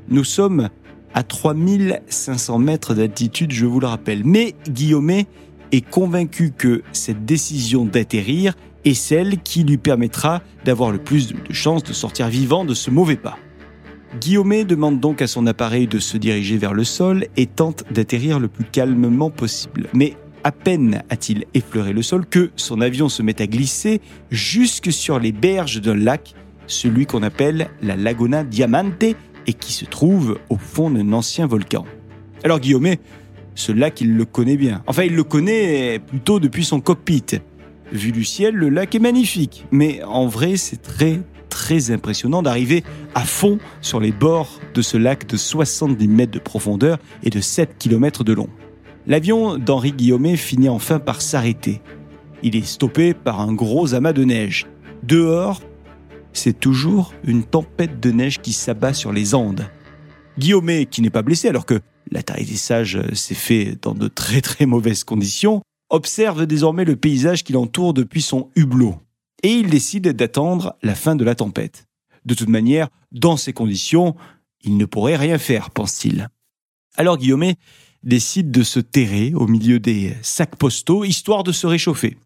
Nous 0.09 0.25
sommes 0.25 0.69
à 1.15 1.23
3500 1.23 2.59
mètres 2.59 2.95
d'altitude, 2.95 3.53
je 3.53 3.67
vous 3.67 3.81
le 3.81 3.87
rappelle. 3.87 4.23
Mais 4.25 4.55
Guillaumet 4.69 5.27
est 5.73 5.89
convaincu 5.89 6.53
que 6.57 6.83
cette 6.93 7.25
décision 7.25 7.85
d'atterrir 7.85 8.55
est 8.85 8.95
celle 8.95 9.39
qui 9.39 9.65
lui 9.65 9.79
permettra 9.79 10.43
d'avoir 10.65 10.91
le 10.91 10.99
plus 10.99 11.29
de 11.29 11.53
chances 11.53 11.83
de 11.83 11.93
sortir 11.93 12.29
vivant 12.29 12.65
de 12.65 12.75
ce 12.75 12.91
mauvais 12.91 13.17
pas. 13.17 13.37
Guillaumet 14.21 14.65
demande 14.65 15.01
donc 15.01 15.21
à 15.21 15.27
son 15.27 15.47
appareil 15.47 15.87
de 15.87 15.99
se 15.99 16.17
diriger 16.17 16.57
vers 16.57 16.73
le 16.73 16.85
sol 16.85 17.27
et 17.37 17.47
tente 17.47 17.85
d'atterrir 17.91 18.39
le 18.39 18.49
plus 18.49 18.65
calmement 18.65 19.31
possible. 19.31 19.89
Mais 19.93 20.15
à 20.45 20.53
peine 20.53 21.03
a-t-il 21.11 21.45
effleuré 21.55 21.93
le 21.93 22.03
sol 22.03 22.25
que 22.25 22.51
son 22.57 22.81
avion 22.81 23.09
se 23.09 23.23
met 23.23 23.43
à 23.43 23.47
glisser 23.47 24.01
jusque 24.31 24.93
sur 24.93 25.19
les 25.19 25.33
berges 25.33 25.81
d'un 25.81 25.97
lac, 25.97 26.35
celui 26.67 27.07
qu'on 27.07 27.23
appelle 27.23 27.69
la 27.83 27.97
Laguna 27.97 28.45
Diamante, 28.45 29.03
et 29.49 29.53
qui 29.53 29.73
se 29.73 29.85
trouve 29.85 30.39
au 30.49 30.57
fond 30.57 30.91
d'un 30.91 31.13
ancien 31.13 31.47
volcan. 31.47 31.85
Alors 32.45 32.61
Guillaumet, 32.61 33.01
ce 33.57 33.73
lac, 33.73 34.01
il 34.01 34.15
le 34.17 34.25
connaît 34.25 34.57
bien. 34.57 34.83
Enfin, 34.87 35.03
il 35.03 35.17
le 35.17 35.25
connaît 35.25 35.99
plutôt 35.99 36.39
depuis 36.39 36.65
son 36.65 36.81
cockpit. 36.81 37.25
Vu 37.91 38.13
du 38.13 38.25
ciel, 38.25 38.55
le 38.55 38.69
lac 38.69 38.95
est 38.95 39.01
magnifique, 39.01 39.65
mais 39.71 40.03
en 40.05 40.27
vrai, 40.27 40.57
c'est 40.57 40.83
très 40.83 41.21
très 41.49 41.91
impressionnant 41.91 42.43
d'arriver 42.43 42.85
à 43.15 43.25
fond 43.25 43.59
sur 43.81 43.99
les 43.99 44.13
bords 44.13 44.61
de 44.75 44.83
ce 44.83 44.99
lac 44.99 45.27
de 45.27 45.39
70 45.39 46.07
mètres 46.07 46.33
de 46.33 46.39
profondeur 46.39 46.99
et 47.23 47.31
de 47.31 47.41
7 47.41 47.79
km 47.79 48.25
de 48.25 48.35
long. 48.35 48.49
L'avion 49.07 49.57
d'Henri 49.57 49.93
Guillaumet 49.93 50.37
finit 50.37 50.69
enfin 50.69 50.99
par 50.99 51.23
s'arrêter. 51.23 51.81
Il 52.43 52.57
est 52.57 52.67
stoppé 52.67 53.15
par 53.15 53.41
un 53.41 53.55
gros 53.55 53.95
amas 53.95 54.13
de 54.13 54.25
neige. 54.25 54.67
Dehors, 55.03 55.63
c'est 56.35 56.61
toujours 56.61 57.15
une 57.25 57.45
tempête 57.45 58.01
de 58.01 58.11
neige 58.11 58.41
qui 58.43 58.53
s'abat 58.53 58.93
sur 58.93 59.13
les 59.13 59.35
Andes. 59.35 59.67
Guillaumet, 60.39 60.85
qui 60.85 61.01
n'est 61.01 61.09
pas 61.09 61.23
blessé 61.23 61.49
alors 61.49 61.65
que 61.65 61.81
l'atterrissage 62.11 63.01
s'est 63.13 63.35
fait 63.35 63.77
dans 63.81 63.95
de 63.95 64.09
très 64.09 64.41
très 64.41 64.67
mauvaises 64.67 65.05
conditions, 65.05 65.63
observe 65.91 66.47
désormais 66.47 66.85
le 66.85 66.97
paysage 66.97 67.45
qui 67.45 67.53
l'entoure 67.53 67.95
depuis 67.95 68.23
son 68.23 68.51
hublot. 68.57 68.97
Et 69.43 69.53
il 69.53 69.71
décide 69.71 70.09
d'attendre 70.09 70.77
la 70.83 70.95
fin 70.95 71.17
de 71.17 71.25
la 71.25 71.35
tempête. 71.35 71.87
De 72.25 72.35
toute 72.35 72.49
manière, 72.49 72.89
dans 73.13 73.37
ces 73.37 73.53
conditions, 73.53 74.17
il 74.63 74.77
ne 74.77 74.85
pourrait 74.85 75.17
rien 75.17 75.39
faire, 75.39 75.71
pense-t-il. 75.71 76.29
Alors 76.97 77.19
Guillaumet 77.19 77.57
décide 78.03 78.51
de 78.51 78.63
se 78.63 78.81
terrer 78.81 79.33
au 79.35 79.47
milieu 79.47 79.79
des 79.79 80.15
sacs 80.23 80.57
postaux, 80.57 81.05
histoire 81.05 81.45
de 81.45 81.53
se 81.53 81.67
réchauffer. 81.67 82.17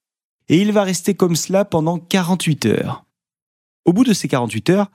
Et 0.49 0.61
il 0.61 0.73
va 0.73 0.83
rester 0.83 1.15
comme 1.15 1.37
cela 1.37 1.65
pendant 1.65 1.99
48 1.99 2.67
heures. 2.67 3.05
Au 3.85 3.93
bout 3.93 4.05
de 4.05 4.13
ces 4.13 4.29
48 4.29 4.71
heures, 4.71 4.91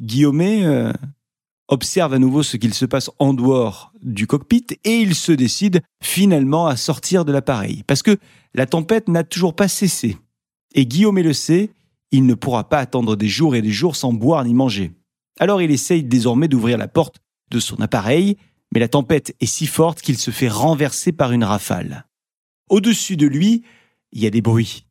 Guillaumet 0.00 0.64
euh, 0.64 0.92
observe 1.68 2.14
à 2.14 2.18
nouveau 2.18 2.42
ce 2.42 2.56
qu'il 2.56 2.74
se 2.74 2.86
passe 2.86 3.10
en 3.18 3.34
dehors 3.34 3.92
du 4.02 4.26
cockpit 4.26 4.66
et 4.84 4.96
il 4.98 5.14
se 5.14 5.32
décide 5.32 5.82
finalement 6.02 6.66
à 6.66 6.76
sortir 6.76 7.24
de 7.24 7.32
l'appareil 7.32 7.84
parce 7.86 8.02
que 8.02 8.18
la 8.54 8.66
tempête 8.66 9.08
n'a 9.08 9.24
toujours 9.24 9.54
pas 9.54 9.68
cessé. 9.68 10.16
Et 10.74 10.86
Guillaumet 10.86 11.22
le 11.22 11.32
sait, 11.32 11.70
il 12.10 12.26
ne 12.26 12.34
pourra 12.34 12.68
pas 12.68 12.78
attendre 12.78 13.16
des 13.16 13.28
jours 13.28 13.54
et 13.54 13.62
des 13.62 13.70
jours 13.70 13.96
sans 13.96 14.12
boire 14.12 14.44
ni 14.44 14.54
manger. 14.54 14.92
Alors 15.38 15.62
il 15.62 15.70
essaye 15.70 16.02
désormais 16.02 16.48
d'ouvrir 16.48 16.78
la 16.78 16.88
porte 16.88 17.16
de 17.50 17.60
son 17.60 17.80
appareil, 17.80 18.36
mais 18.72 18.80
la 18.80 18.88
tempête 18.88 19.34
est 19.40 19.46
si 19.46 19.66
forte 19.66 20.00
qu'il 20.00 20.18
se 20.18 20.30
fait 20.30 20.48
renverser 20.48 21.12
par 21.12 21.32
une 21.32 21.44
rafale. 21.44 22.06
Au-dessus 22.68 23.16
de 23.16 23.26
lui, 23.26 23.62
il 24.12 24.22
y 24.22 24.26
a 24.26 24.30
des 24.30 24.42
bruits. 24.42 24.86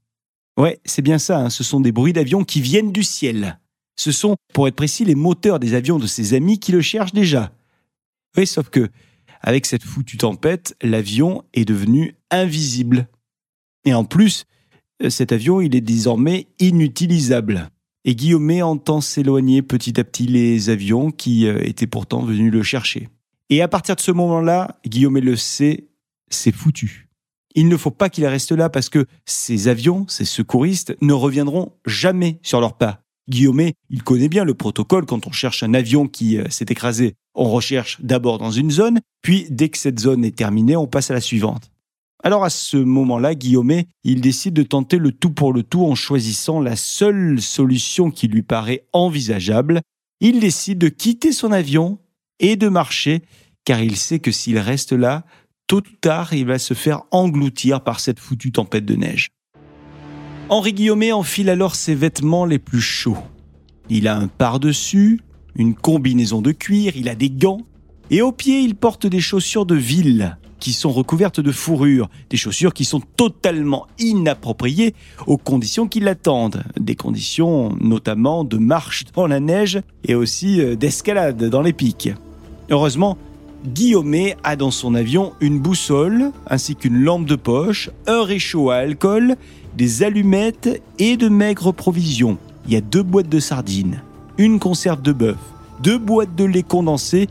Ouais, 0.58 0.80
c'est 0.86 1.04
bien 1.04 1.20
ça, 1.20 1.40
hein, 1.40 1.50
ce 1.50 1.64
sont 1.64 1.80
des 1.80 1.92
bruits 1.92 2.14
d'avions 2.14 2.44
qui 2.44 2.62
viennent 2.62 2.92
du 2.92 3.04
ciel. 3.04 3.60
Ce 3.98 4.12
sont, 4.12 4.36
pour 4.54 4.68
être 4.68 4.76
précis, 4.76 5.06
les 5.06 5.16
moteurs 5.16 5.60
des 5.60 5.74
avions 5.74 5.98
de 5.98 6.08
ses 6.08 6.34
amis 6.34 6.60
qui 6.60 6.72
le 6.72 6.82
cherchent 6.82 7.14
déjà. 7.14 7.52
Oui, 8.38 8.46
sauf 8.46 8.70
que, 8.70 8.90
avec 9.42 9.66
cette 9.66 9.84
foutue 9.84 10.18
tempête, 10.18 10.76
l'avion 10.82 11.44
est 11.54 11.66
devenu 11.66 12.16
invisible. 12.32 13.08
Et 13.86 13.94
en 13.94 14.06
plus, 14.06 14.46
euh, 15.04 15.10
cet 15.10 15.32
avion, 15.32 15.62
il 15.62 15.76
est 15.76 15.82
désormais 15.82 16.48
inutilisable. 16.60 17.70
Et 18.06 18.16
Guillaume 18.16 18.62
entend 18.62 19.02
s'éloigner 19.02 19.62
petit 19.62 20.00
à 20.00 20.04
petit 20.04 20.28
les 20.28 20.70
avions 20.70 21.12
qui 21.12 21.48
euh, 21.48 21.60
étaient 21.64 21.88
pourtant 21.88 22.24
venus 22.24 22.52
le 22.52 22.64
chercher. 22.64 23.10
Et 23.50 23.62
à 23.62 23.68
partir 23.68 23.96
de 23.96 24.02
ce 24.02 24.12
moment-là, 24.12 24.78
Guillaume 24.86 25.20
le 25.20 25.36
sait, 25.36 25.88
c'est 26.30 26.52
foutu. 26.52 27.10
Il 27.56 27.68
ne 27.68 27.78
faut 27.78 27.92
pas 27.92 28.10
qu'il 28.10 28.26
reste 28.26 28.52
là 28.52 28.70
parce 28.70 28.90
que 28.90 29.08
ces 29.26 29.68
avions, 29.68 30.06
ces 30.08 30.26
secouristes, 30.26 30.96
ne 31.02 31.14
reviendront 31.14 31.74
jamais 31.86 32.40
sur 32.44 32.62
leurs 32.62 32.78
pas. 32.78 33.07
Guillaume, 33.30 33.72
il 33.90 34.04
connaît 34.04 34.30
bien 34.30 34.46
le 34.46 34.54
protocole 34.54 35.06
quand 35.06 35.28
on 35.28 35.32
cherche 35.32 35.64
un 35.64 35.74
avion 35.74 36.08
qui 36.08 36.38
euh, 36.38 36.50
s'est 36.50 36.66
écrasé. 36.70 37.16
On 37.36 37.50
recherche 37.50 37.98
d'abord 38.02 38.38
dans 38.38 38.52
une 38.52 38.72
zone, 38.72 39.00
puis 39.22 39.48
dès 39.50 39.70
que 39.70 39.78
cette 39.78 40.00
zone 40.00 40.24
est 40.24 40.36
terminée, 40.36 40.76
on 40.76 40.88
passe 40.88 41.12
à 41.12 41.14
la 41.14 41.22
suivante. 41.22 41.72
Alors 42.24 42.44
à 42.44 42.50
ce 42.50 42.78
moment-là, 42.78 43.36
Guillaume, 43.36 43.84
il 44.04 44.22
décide 44.22 44.54
de 44.54 44.64
tenter 44.64 44.98
le 44.98 45.12
tout 45.12 45.30
pour 45.30 45.54
le 45.54 45.64
tout 45.64 45.86
en 45.86 45.96
choisissant 45.96 46.60
la 46.60 46.76
seule 46.76 47.42
solution 47.42 48.10
qui 48.10 48.28
lui 48.28 48.42
paraît 48.42 48.86
envisageable. 48.92 49.82
Il 50.20 50.40
décide 50.40 50.80
de 50.80 50.90
quitter 50.90 51.32
son 51.32 51.52
avion 51.52 52.00
et 52.40 52.56
de 52.56 52.70
marcher, 52.70 53.22
car 53.66 53.82
il 53.82 53.98
sait 53.98 54.20
que 54.20 54.32
s'il 54.32 54.58
reste 54.58 54.94
là, 54.94 55.26
tôt 55.68 55.78
ou 55.78 55.96
tard, 56.02 56.34
il 56.34 56.46
va 56.46 56.60
se 56.60 56.74
faire 56.74 57.04
engloutir 57.12 57.84
par 57.84 58.00
cette 58.00 58.20
foutue 58.20 58.52
tempête 58.52 58.86
de 58.86 58.96
neige. 58.96 59.30
Henri 60.50 60.72
Guillaume 60.72 61.04
enfile 61.12 61.50
alors 61.50 61.76
ses 61.76 61.94
vêtements 61.94 62.46
les 62.46 62.58
plus 62.58 62.80
chauds. 62.80 63.18
Il 63.90 64.08
a 64.08 64.16
un 64.16 64.28
par-dessus, 64.28 65.20
une 65.56 65.76
combinaison 65.76 66.42
de 66.42 66.54
cuir, 66.54 66.96
il 66.96 67.10
a 67.10 67.16
des 67.16 67.30
gants, 67.30 67.62
et 68.12 68.22
aux 68.22 68.32
pieds 68.32 68.62
il 68.62 68.76
porte 68.76 69.08
des 69.08 69.20
chaussures 69.20 69.66
de 69.66 69.76
ville 69.76 70.38
qui 70.60 70.72
sont 70.72 70.92
recouvertes 70.92 71.42
de 71.42 71.52
fourrure, 71.52 72.10
des 72.30 72.38
chaussures 72.38 72.74
qui 72.74 72.86
sont 72.86 73.02
totalement 73.18 73.88
inappropriées 74.00 74.96
aux 75.28 75.38
conditions 75.38 75.88
qui 75.88 76.00
l'attendent, 76.00 76.64
des 76.80 76.96
conditions 76.96 77.76
notamment 77.82 78.46
de 78.46 78.58
marche 78.58 79.04
dans 79.14 79.28
la 79.28 79.42
neige 79.42 79.82
et 80.06 80.16
aussi 80.16 80.62
euh, 80.62 80.76
d'escalade 80.76 81.44
dans 81.44 81.62
les 81.62 81.74
pics. 81.74 82.10
Heureusement, 82.70 83.18
Guillaume 83.66 84.16
a 84.44 84.56
dans 84.56 84.72
son 84.72 84.96
avion 84.96 85.34
une 85.42 85.60
boussole 85.60 86.32
ainsi 86.48 86.76
qu'une 86.76 87.04
lampe 87.04 87.26
de 87.26 87.36
poche, 87.36 87.90
un 88.08 88.24
réchaud 88.24 88.70
à 88.70 88.78
alcool, 88.78 89.36
des 89.78 90.02
allumettes 90.02 90.82
et 90.98 91.18
de 91.18 91.30
maigres 91.30 91.72
provisions. 91.72 92.40
Il 92.66 92.74
y 92.74 92.76
a 92.76 92.82
deux 92.82 93.04
boîtes 93.04 93.30
de 93.30 93.40
sardines, 93.40 94.02
une 94.40 94.60
conserve 94.60 95.04
de 95.04 95.14
bœuf, 95.14 95.38
deux 95.82 96.00
boîtes 96.00 96.36
de 96.36 96.44
lait 96.44 96.64
condensé 96.64 97.30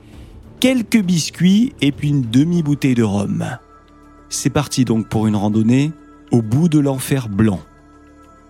quelques 0.60 1.02
biscuits 1.02 1.74
et 1.82 1.90
puis 1.90 2.08
une 2.08 2.22
demi-bouteille 2.22 2.94
de 2.94 3.02
rhum. 3.02 3.44
C'est 4.28 4.50
parti 4.50 4.84
donc 4.84 5.08
pour 5.08 5.26
une 5.26 5.34
randonnée 5.34 5.92
au 6.30 6.40
bout 6.40 6.68
de 6.68 6.78
l'enfer 6.78 7.28
blanc. 7.28 7.60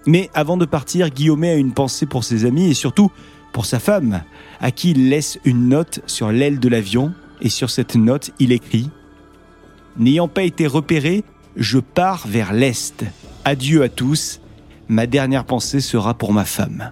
Mais 0.07 0.31
avant 0.35 0.59
de 0.59 0.67
partir, 0.67 1.11
Guillaume 1.11 1.45
a 1.45 1.55
une 1.55 1.73
pensée 1.73 2.07
pour 2.07 2.23
ses 2.23 2.45
amis 2.45 2.71
et 2.71 2.75
surtout 2.75 3.11
pour 3.53 3.65
sa 3.65 3.81
femme, 3.81 4.23
à 4.61 4.71
qui 4.71 4.91
il 4.91 5.09
laisse 5.09 5.39
une 5.47 5.71
note 5.71 6.01
sur 6.07 6.31
l'aile 6.31 6.61
de 6.61 6.69
l'avion 6.69 7.15
et 7.41 7.49
sur 7.49 7.71
cette 7.71 7.97
note, 7.97 8.31
il 8.39 8.53
écrit 8.53 8.91
N'ayant 9.97 10.29
pas 10.29 10.43
été 10.43 10.67
repéré, 10.67 11.25
je 11.57 11.79
pars 11.79 12.27
vers 12.29 12.53
l'Est. 12.53 13.07
Adieu 13.49 13.85
à 13.85 13.89
tous. 13.89 14.41
Ma 14.89 15.07
dernière 15.07 15.45
pensée 15.45 15.79
sera 15.79 16.15
pour 16.15 16.33
ma 16.33 16.45
femme. 16.45 16.91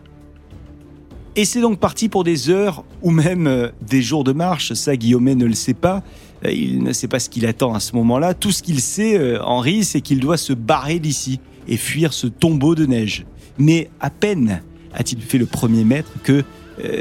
Et 1.34 1.44
c'est 1.44 1.60
donc 1.60 1.80
parti 1.80 2.08
pour 2.08 2.22
des 2.22 2.48
heures 2.48 2.84
ou 3.02 3.10
même 3.10 3.48
euh, 3.48 3.70
des 3.82 4.02
jours 4.02 4.22
de 4.22 4.30
marche. 4.30 4.72
Ça, 4.74 4.96
Guillaume 4.96 5.24
ne 5.24 5.46
le 5.46 5.54
sait 5.54 5.74
pas. 5.74 6.04
Euh, 6.44 6.52
il 6.52 6.84
ne 6.84 6.92
sait 6.92 7.08
pas 7.08 7.18
ce 7.18 7.28
qu'il 7.28 7.44
attend 7.44 7.74
à 7.74 7.80
ce 7.80 7.96
moment-là. 7.96 8.34
Tout 8.34 8.52
ce 8.52 8.62
qu'il 8.62 8.78
sait, 8.78 9.18
euh, 9.18 9.42
Henri, 9.42 9.82
c'est 9.82 10.00
qu'il 10.00 10.20
doit 10.20 10.36
se 10.36 10.52
barrer 10.52 11.00
d'ici 11.00 11.40
et 11.66 11.76
fuir 11.76 12.12
ce 12.12 12.28
tombeau 12.28 12.76
de 12.76 12.86
neige. 12.86 13.26
Mais 13.58 13.90
à 13.98 14.10
peine 14.10 14.62
a-t-il 14.92 15.20
fait 15.22 15.38
le 15.38 15.46
premier 15.46 15.82
mètre 15.82 16.12
que 16.22 16.44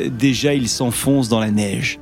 déjà 0.09 0.55
il 0.55 0.67
s'enfonce 0.67 1.29
dans 1.29 1.39
la 1.39 1.51
neige. 1.51 1.99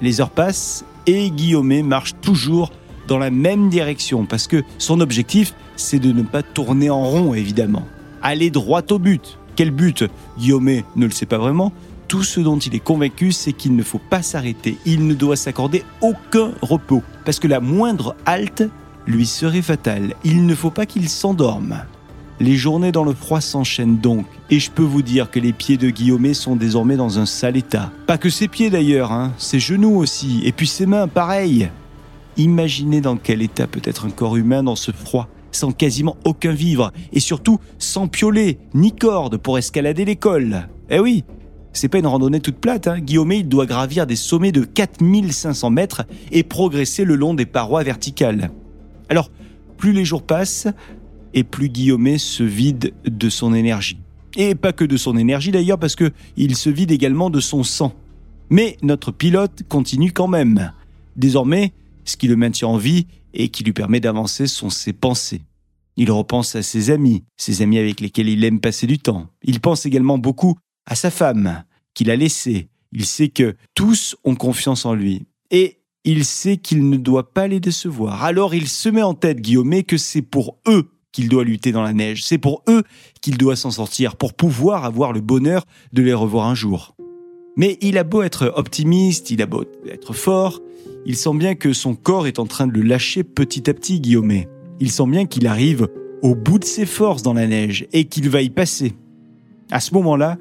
Les 0.00 0.22
heures 0.22 0.30
passent 0.30 0.86
et 1.06 1.30
Guillaume 1.30 1.82
marche 1.82 2.14
toujours 2.22 2.70
dans 3.12 3.18
la 3.18 3.30
même 3.30 3.68
direction 3.68 4.24
parce 4.24 4.46
que 4.46 4.64
son 4.78 5.00
objectif, 5.00 5.52
c'est 5.76 5.98
de 5.98 6.12
ne 6.12 6.22
pas 6.22 6.42
tourner 6.42 6.88
en 6.88 7.02
rond, 7.02 7.34
évidemment. 7.34 7.86
Aller 8.22 8.48
droit 8.48 8.80
au 8.90 8.98
but. 8.98 9.38
Quel 9.54 9.70
but? 9.70 10.04
Guillaume 10.38 10.80
ne 10.96 11.04
le 11.04 11.10
sait 11.10 11.26
pas 11.26 11.36
vraiment. 11.36 11.74
Tout 12.08 12.22
ce 12.22 12.40
dont 12.40 12.56
il 12.56 12.74
est 12.74 12.80
convaincu, 12.80 13.32
c'est 13.32 13.52
qu'il 13.52 13.76
ne 13.76 13.82
faut 13.82 14.00
pas 14.00 14.22
s'arrêter. 14.22 14.78
Il 14.86 15.06
ne 15.06 15.12
doit 15.12 15.36
s'accorder 15.36 15.84
aucun 16.00 16.52
repos. 16.62 17.02
Parce 17.26 17.38
que 17.38 17.48
la 17.48 17.60
moindre 17.60 18.16
halte 18.24 18.64
lui 19.06 19.26
serait 19.26 19.60
fatale. 19.60 20.14
Il 20.24 20.46
ne 20.46 20.54
faut 20.54 20.70
pas 20.70 20.86
qu'il 20.86 21.10
s'endorme. 21.10 21.82
Les 22.40 22.56
journées 22.56 22.92
dans 22.92 23.04
le 23.04 23.12
froid 23.12 23.42
s'enchaînent 23.42 23.98
donc, 23.98 24.24
et 24.48 24.58
je 24.58 24.70
peux 24.70 24.82
vous 24.82 25.02
dire 25.02 25.30
que 25.30 25.38
les 25.38 25.52
pieds 25.52 25.76
de 25.76 25.90
Guillaume 25.90 26.32
sont 26.32 26.56
désormais 26.56 26.96
dans 26.96 27.18
un 27.18 27.26
sale 27.26 27.58
état. 27.58 27.92
Pas 28.06 28.16
que 28.16 28.30
ses 28.30 28.48
pieds 28.48 28.70
d'ailleurs, 28.70 29.12
hein, 29.12 29.32
ses 29.36 29.60
genoux 29.60 29.96
aussi, 29.96 30.40
et 30.44 30.52
puis 30.52 30.66
ses 30.66 30.86
mains, 30.86 31.08
pareil. 31.08 31.68
Imaginez 32.36 33.00
dans 33.00 33.16
quel 33.16 33.42
état 33.42 33.66
peut 33.66 33.82
être 33.84 34.06
un 34.06 34.10
corps 34.10 34.36
humain 34.36 34.62
dans 34.62 34.76
ce 34.76 34.92
froid 34.92 35.28
sans 35.52 35.72
quasiment 35.72 36.16
aucun 36.24 36.52
vivre, 36.52 36.92
et 37.12 37.20
surtout 37.20 37.58
sans 37.78 38.08
piolet, 38.08 38.58
ni 38.74 38.92
corde 38.92 39.36
pour 39.36 39.58
escalader 39.58 40.04
l'école. 40.04 40.68
Eh 40.90 40.98
oui, 40.98 41.24
c'est 41.72 41.88
pas 41.88 41.98
une 41.98 42.06
randonnée 42.06 42.40
toute 42.40 42.56
plate, 42.56 42.88
hein. 42.88 42.98
Guillaume 42.98 43.32
il 43.32 43.48
doit 43.48 43.66
gravir 43.66 44.06
des 44.06 44.16
sommets 44.16 44.52
de 44.52 44.64
4500 44.64 45.70
mètres 45.70 46.02
et 46.30 46.42
progresser 46.42 47.04
le 47.04 47.16
long 47.16 47.34
des 47.34 47.46
parois 47.46 47.82
verticales. 47.82 48.50
Alors, 49.08 49.30
plus 49.76 49.92
les 49.92 50.04
jours 50.04 50.22
passent, 50.22 50.68
et 51.34 51.44
plus 51.44 51.68
Guillaume 51.68 52.18
se 52.18 52.42
vide 52.42 52.92
de 53.04 53.28
son 53.28 53.54
énergie. 53.54 53.98
Et 54.36 54.54
pas 54.54 54.72
que 54.72 54.84
de 54.84 54.96
son 54.96 55.16
énergie 55.16 55.50
d'ailleurs, 55.50 55.78
parce 55.78 55.96
que 55.96 56.12
il 56.36 56.56
se 56.56 56.70
vide 56.70 56.90
également 56.90 57.30
de 57.30 57.40
son 57.40 57.62
sang. 57.62 57.92
Mais 58.50 58.76
notre 58.82 59.12
pilote 59.12 59.62
continue 59.68 60.12
quand 60.12 60.28
même. 60.28 60.72
Désormais, 61.16 61.72
ce 62.04 62.16
qui 62.16 62.28
le 62.28 62.36
maintient 62.36 62.68
en 62.68 62.76
vie, 62.76 63.06
et 63.34 63.48
qui 63.48 63.64
lui 63.64 63.72
permet 63.72 64.00
d'avancer 64.00 64.46
sont 64.46 64.70
ses 64.70 64.92
pensées. 64.92 65.42
Il 65.96 66.10
repense 66.10 66.54
à 66.56 66.62
ses 66.62 66.90
amis, 66.90 67.24
ses 67.36 67.62
amis 67.62 67.78
avec 67.78 68.00
lesquels 68.00 68.28
il 68.28 68.44
aime 68.44 68.60
passer 68.60 68.86
du 68.86 68.98
temps. 68.98 69.28
Il 69.42 69.60
pense 69.60 69.86
également 69.86 70.18
beaucoup 70.18 70.58
à 70.86 70.94
sa 70.94 71.10
femme, 71.10 71.64
qu'il 71.94 72.10
a 72.10 72.16
laissée. 72.16 72.68
Il 72.92 73.04
sait 73.04 73.28
que 73.28 73.54
tous 73.74 74.16
ont 74.24 74.34
confiance 74.34 74.84
en 74.84 74.94
lui. 74.94 75.26
Et 75.50 75.80
il 76.04 76.24
sait 76.24 76.56
qu'il 76.56 76.88
ne 76.88 76.96
doit 76.96 77.32
pas 77.32 77.46
les 77.46 77.60
décevoir. 77.60 78.24
Alors 78.24 78.54
il 78.54 78.68
se 78.68 78.88
met 78.88 79.02
en 79.02 79.14
tête, 79.14 79.40
Guillaume, 79.40 79.82
que 79.82 79.96
c'est 79.96 80.22
pour 80.22 80.58
eux 80.66 80.90
qu'il 81.12 81.28
doit 81.28 81.44
lutter 81.44 81.72
dans 81.72 81.82
la 81.82 81.92
neige. 81.92 82.24
C'est 82.24 82.38
pour 82.38 82.62
eux 82.68 82.82
qu'il 83.20 83.36
doit 83.36 83.56
s'en 83.56 83.70
sortir, 83.70 84.16
pour 84.16 84.32
pouvoir 84.32 84.84
avoir 84.84 85.12
le 85.12 85.20
bonheur 85.20 85.64
de 85.92 86.02
les 86.02 86.14
revoir 86.14 86.46
un 86.46 86.54
jour. 86.54 86.96
Mais 87.56 87.76
il 87.82 87.98
a 87.98 88.04
beau 88.04 88.22
être 88.22 88.52
optimiste, 88.56 89.30
il 89.30 89.42
a 89.42 89.46
beau 89.46 89.64
être 89.86 90.14
fort, 90.14 90.60
il 91.04 91.16
sent 91.16 91.34
bien 91.34 91.54
que 91.54 91.72
son 91.72 91.94
corps 91.94 92.26
est 92.26 92.38
en 92.38 92.46
train 92.46 92.66
de 92.66 92.72
le 92.72 92.82
lâcher 92.82 93.24
petit 93.24 93.68
à 93.68 93.74
petit, 93.74 94.00
Guillaume. 94.00 94.32
Il 94.80 94.90
sent 94.90 95.06
bien 95.06 95.26
qu'il 95.26 95.46
arrive 95.46 95.88
au 96.22 96.34
bout 96.34 96.58
de 96.58 96.64
ses 96.64 96.86
forces 96.86 97.22
dans 97.22 97.34
la 97.34 97.46
neige 97.46 97.86
et 97.92 98.04
qu'il 98.04 98.28
va 98.30 98.42
y 98.42 98.50
passer. 98.50 98.94
À 99.70 99.80
ce 99.80 99.94
moment-là, 99.94 100.38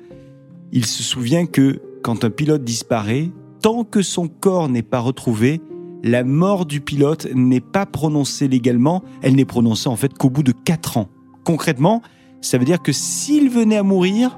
il 0.71 0.85
se 0.85 1.03
souvient 1.03 1.45
que 1.45 1.81
quand 2.03 2.23
un 2.23 2.29
pilote 2.29 2.63
disparaît, 2.63 3.29
tant 3.61 3.83
que 3.83 4.01
son 4.01 4.27
corps 4.27 4.69
n'est 4.69 4.83
pas 4.83 4.99
retrouvé, 4.99 5.61
la 6.03 6.23
mort 6.23 6.65
du 6.65 6.81
pilote 6.81 7.27
n'est 7.33 7.61
pas 7.61 7.85
prononcée 7.85 8.47
légalement, 8.47 9.03
elle 9.21 9.35
n'est 9.35 9.45
prononcée 9.45 9.89
en 9.89 9.95
fait 9.95 10.13
qu'au 10.13 10.29
bout 10.29 10.43
de 10.43 10.51
4 10.51 10.97
ans. 10.97 11.09
Concrètement, 11.43 12.01
ça 12.41 12.57
veut 12.57 12.65
dire 12.65 12.81
que 12.81 12.91
s'il 12.91 13.49
venait 13.49 13.77
à 13.77 13.83
mourir, 13.83 14.37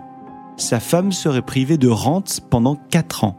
sa 0.57 0.79
femme 0.79 1.11
serait 1.11 1.41
privée 1.41 1.77
de 1.77 1.87
rente 1.87 2.41
pendant 2.49 2.75
4 2.75 3.23
ans. 3.23 3.37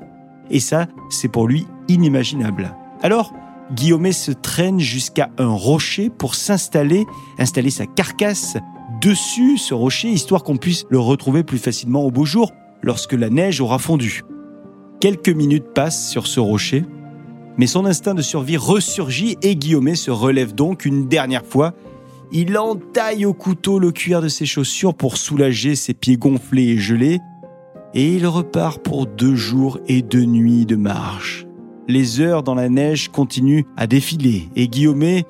Et 0.50 0.60
ça, 0.60 0.86
c'est 1.10 1.28
pour 1.28 1.48
lui 1.48 1.66
inimaginable. 1.88 2.76
Alors, 3.02 3.32
Guillaume 3.72 4.12
se 4.12 4.32
traîne 4.32 4.78
jusqu'à 4.78 5.30
un 5.38 5.48
rocher 5.48 6.10
pour 6.10 6.34
s'installer, 6.34 7.06
installer 7.38 7.70
sa 7.70 7.86
carcasse 7.86 8.56
dessus 9.00 9.58
ce 9.58 9.74
rocher, 9.74 10.08
histoire 10.08 10.42
qu'on 10.42 10.56
puisse 10.56 10.86
le 10.90 10.98
retrouver 10.98 11.42
plus 11.42 11.58
facilement 11.58 12.04
au 12.04 12.10
beau 12.10 12.24
jour, 12.24 12.52
lorsque 12.82 13.14
la 13.14 13.30
neige 13.30 13.60
aura 13.60 13.78
fondu. 13.78 14.22
Quelques 15.00 15.30
minutes 15.30 15.72
passent 15.74 16.08
sur 16.08 16.26
ce 16.26 16.40
rocher, 16.40 16.84
mais 17.56 17.66
son 17.66 17.86
instinct 17.86 18.14
de 18.14 18.22
survie 18.22 18.56
ressurgit 18.56 19.36
et 19.42 19.56
Guillaume 19.56 19.94
se 19.94 20.10
relève 20.10 20.54
donc 20.54 20.84
une 20.84 21.08
dernière 21.08 21.44
fois. 21.44 21.72
Il 22.32 22.56
entaille 22.58 23.26
au 23.26 23.32
couteau 23.32 23.78
le 23.78 23.92
cuir 23.92 24.20
de 24.20 24.28
ses 24.28 24.46
chaussures 24.46 24.94
pour 24.94 25.16
soulager 25.16 25.74
ses 25.74 25.94
pieds 25.94 26.16
gonflés 26.16 26.68
et 26.68 26.78
gelés, 26.78 27.20
et 27.94 28.14
il 28.14 28.26
repart 28.26 28.82
pour 28.82 29.06
deux 29.06 29.34
jours 29.34 29.78
et 29.88 30.02
deux 30.02 30.24
nuits 30.24 30.66
de 30.66 30.76
marche. 30.76 31.46
les 31.88 32.20
heures 32.20 32.42
dans 32.42 32.54
la 32.54 32.68
neige 32.68 33.08
continuent 33.08 33.64
à 33.76 33.86
défiler 33.86 34.48
et 34.56 34.68
Guillaume 34.68 35.22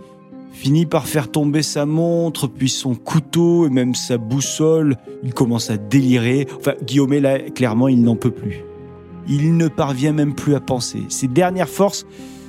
finit 0.55 0.87
par 0.87 1.07
faire 1.07 1.31
tomber 1.31 1.63
sa 1.63 1.85
montre, 1.85 2.47
puis 2.47 2.69
son 2.69 2.95
couteau 2.95 3.67
et 3.67 3.71
même 3.71 3.95
sa 3.95 4.19
boussole. 4.19 4.97
Il 5.25 5.35
commence 5.35 5.69
à 5.69 5.77
délirer. 5.77 6.47
Enfin, 6.57 6.75
Guillaume, 6.83 7.13
là, 7.15 7.39
clairement, 7.51 7.89
il 7.89 8.03
n'en 8.03 8.17
peut 8.17 8.31
plus. 8.31 8.65
Il 9.29 9.57
ne 9.57 9.69
parvient 9.69 10.13
même 10.13 10.35
plus 10.35 10.55
à 10.55 10.61
penser. 10.61 11.03
Ses 11.09 11.29
dernières 11.29 11.69
forces 11.69 12.07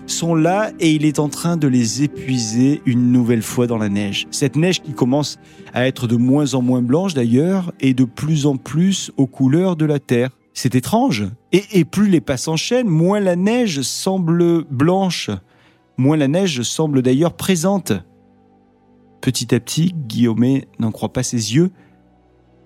sont 0.07 0.35
là 0.35 0.71
et 0.79 0.91
il 0.91 1.05
est 1.05 1.19
en 1.19 1.29
train 1.29 1.57
de 1.57 1.67
les 1.67 2.03
épuiser 2.03 2.81
une 2.85 3.11
nouvelle 3.11 3.41
fois 3.41 3.67
dans 3.67 3.77
la 3.77 3.89
neige. 3.89 4.27
Cette 4.31 4.55
neige 4.55 4.81
qui 4.81 4.93
commence 4.93 5.39
à 5.73 5.87
être 5.87 6.07
de 6.07 6.15
moins 6.15 6.53
en 6.53 6.61
moins 6.61 6.81
blanche 6.81 7.13
d'ailleurs 7.13 7.73
et 7.79 7.93
de 7.93 8.03
plus 8.03 8.45
en 8.45 8.57
plus 8.57 9.11
aux 9.17 9.27
couleurs 9.27 9.75
de 9.75 9.85
la 9.85 9.99
terre. 9.99 10.31
C'est 10.53 10.75
étrange. 10.75 11.25
Et, 11.51 11.83
plus 11.83 12.09
les 12.09 12.21
pas 12.21 12.37
s'enchaînent, 12.37 12.87
moins 12.87 13.19
la 13.19 13.35
neige 13.35 13.81
semble 13.81 14.63
blanche, 14.65 15.29
moins 15.97 16.17
la 16.17 16.27
neige 16.27 16.61
semble 16.61 17.01
d'ailleurs 17.01 17.33
présente. 17.33 17.91
Petit 19.21 19.53
à 19.53 19.59
petit, 19.59 19.93
Guillaume 20.07 20.61
n'en 20.79 20.91
croit 20.91 21.11
pas 21.11 21.23
ses 21.23 21.55
yeux. 21.55 21.71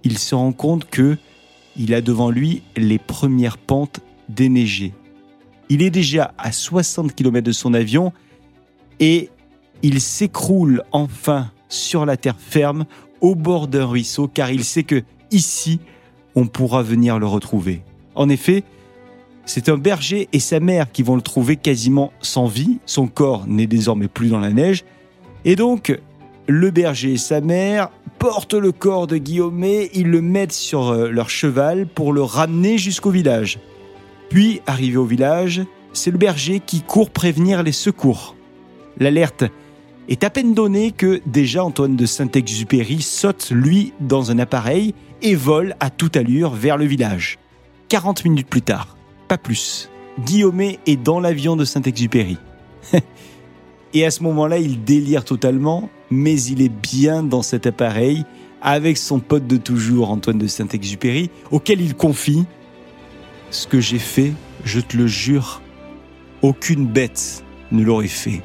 Il 0.04 0.18
se 0.18 0.36
rend 0.36 0.52
compte 0.52 0.90
que 0.90 1.18
il 1.76 1.94
a 1.94 2.02
devant 2.02 2.30
lui 2.30 2.62
les 2.76 3.00
premières 3.00 3.58
pentes 3.58 4.02
déneigées. 4.28 4.94
Il 5.70 5.84
est 5.84 5.92
déjà 5.92 6.34
à 6.38 6.52
60 6.52 7.14
km 7.14 7.46
de 7.46 7.52
son 7.52 7.74
avion 7.74 8.12
et 9.00 9.30
il 9.82 10.02
s'écroule 10.02 10.84
enfin 10.92 11.52
sur 11.70 12.06
la 12.06 12.18
terre 12.18 12.40
ferme 12.40 12.86
au 13.22 13.36
bord 13.36 13.68
d'un 13.68 13.86
ruisseau 13.86 14.28
car 14.28 14.52
il 14.52 14.64
sait 14.64 14.84
que 14.84 15.04
ici 15.32 15.80
on 16.36 16.48
pourra 16.48 16.82
venir 16.82 17.20
le 17.20 17.28
retrouver. 17.28 17.82
En 18.16 18.30
effet, 18.30 18.64
c'est 19.46 19.70
un 19.70 19.78
berger 19.78 20.28
et 20.34 20.40
sa 20.40 20.60
mère 20.60 20.92
qui 20.92 21.04
vont 21.04 21.16
le 21.16 21.22
trouver 21.22 21.56
quasiment 21.56 22.12
sans 22.22 22.48
vie. 22.48 22.80
Son 22.86 23.08
corps 23.08 23.48
n'est 23.48 23.68
désormais 23.68 24.08
plus 24.08 24.30
dans 24.30 24.40
la 24.40 24.52
neige. 24.52 24.86
Et 25.46 25.56
donc, 25.56 25.98
le 26.48 26.72
berger 26.72 27.14
et 27.14 27.18
sa 27.18 27.42
mère 27.42 27.90
portent 28.20 28.54
le 28.54 28.72
corps 28.72 29.08
de 29.08 29.18
Guillaume, 29.18 29.64
ils 29.64 30.08
le 30.08 30.22
mettent 30.22 30.52
sur 30.52 30.90
euh, 30.90 31.10
leur 31.10 31.30
cheval 31.30 31.88
pour 31.88 32.12
le 32.12 32.22
ramener 32.22 32.78
jusqu'au 32.78 33.12
village. 33.12 33.60
Puis, 34.30 34.62
arrivé 34.68 34.98
au 34.98 35.06
village, 35.06 35.62
c'est 35.94 36.12
le 36.12 36.18
berger 36.18 36.60
qui 36.60 36.82
court 36.82 37.10
prévenir 37.10 37.64
les 37.64 37.72
secours. 37.72 38.36
L'alerte 39.00 39.44
est 40.08 40.24
à 40.24 40.30
peine 40.30 40.54
donnée 40.54 40.92
que 40.92 41.22
déjà 41.26 41.64
Antoine 41.64 41.96
de 41.96 42.06
Saint-Exupéry 42.06 43.02
saute, 43.02 43.50
lui, 43.52 43.94
dans 44.00 44.32
un 44.32 44.40
appareil 44.40 44.94
et 45.22 45.36
vole 45.36 45.76
à 45.80 45.90
toute 45.90 46.18
allure 46.18 46.52
vers 46.52 46.78
le 46.78 46.86
village. 46.86 47.38
40 47.90 48.24
minutes 48.26 48.48
plus 48.48 48.62
tard, 48.62 48.98
pas 49.28 49.38
plus, 49.38 49.90
Guillaume 50.26 50.62
est 50.62 51.02
dans 51.02 51.20
l'avion 51.20 51.56
de 51.56 51.66
Saint-Exupéry. 51.66 52.38
et 53.94 54.06
à 54.06 54.12
ce 54.12 54.24
moment-là, 54.24 54.58
il 54.58 54.84
délire 54.84 55.24
totalement, 55.26 55.90
mais 56.12 56.40
il 56.42 56.62
est 56.62 56.70
bien 56.70 57.24
dans 57.24 57.42
cet 57.42 57.66
appareil 57.68 58.26
avec 58.62 58.98
son 58.98 59.20
pote 59.20 59.48
de 59.48 59.58
toujours, 59.58 60.12
Antoine 60.12 60.38
de 60.38 60.48
Saint-Exupéry, 60.48 61.30
auquel 61.52 61.82
il 61.82 61.96
confie 61.96 62.46
Ce 63.52 63.68
que 63.68 63.80
j'ai 63.80 64.00
fait, 64.00 64.34
je 64.64 64.80
te 64.80 64.96
le 64.96 65.08
jure, 65.08 65.62
aucune 66.42 66.86
bête 66.86 67.44
ne 67.72 67.84
l'aurait 67.84 68.08
fait. 68.08 68.42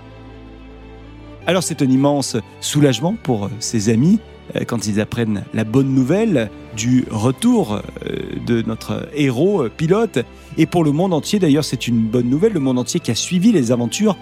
Alors 1.47 1.63
c'est 1.63 1.83
un 1.83 1.91
immense 1.91 2.37
soulagement 2.61 3.15
pour 3.23 3.51
ses 3.61 3.91
amis 3.91 4.19
euh, 4.57 4.65
quand 4.67 4.87
ils 4.87 5.01
apprennent 5.01 5.45
la 5.53 5.65
bonne 5.65 5.95
nouvelle 5.95 6.51
du 6.77 7.05
retour 7.11 7.75
euh, 7.75 8.17
de 8.47 8.63
notre 8.63 9.09
héros 9.15 9.65
euh, 9.65 9.71
pilote. 9.75 10.19
Et 10.57 10.67
pour 10.67 10.85
le 10.85 10.93
monde 10.93 11.13
entier, 11.13 11.39
d'ailleurs, 11.39 11.65
c'est 11.65 11.87
une 11.87 12.01
bonne 12.01 12.29
nouvelle, 12.29 12.53
le 12.53 12.61
monde 12.61 12.79
entier 12.79 13.01
qui 13.01 13.11
a 13.11 13.15
suivi 13.15 13.53
les 13.53 13.73
aventures 13.73 14.17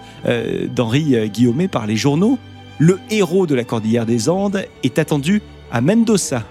d'Henri 0.75 1.29
Guillaumet 1.29 1.67
par 1.67 1.85
les 1.85 1.95
journaux. 1.95 2.39
Le 2.79 2.99
héros 3.11 3.45
de 3.45 3.53
la 3.53 3.63
Cordillère 3.63 4.07
des 4.07 4.29
Andes 4.29 4.65
est 4.81 4.97
attendu 4.97 5.43
à 5.71 5.79
Mendoza, 5.81 6.43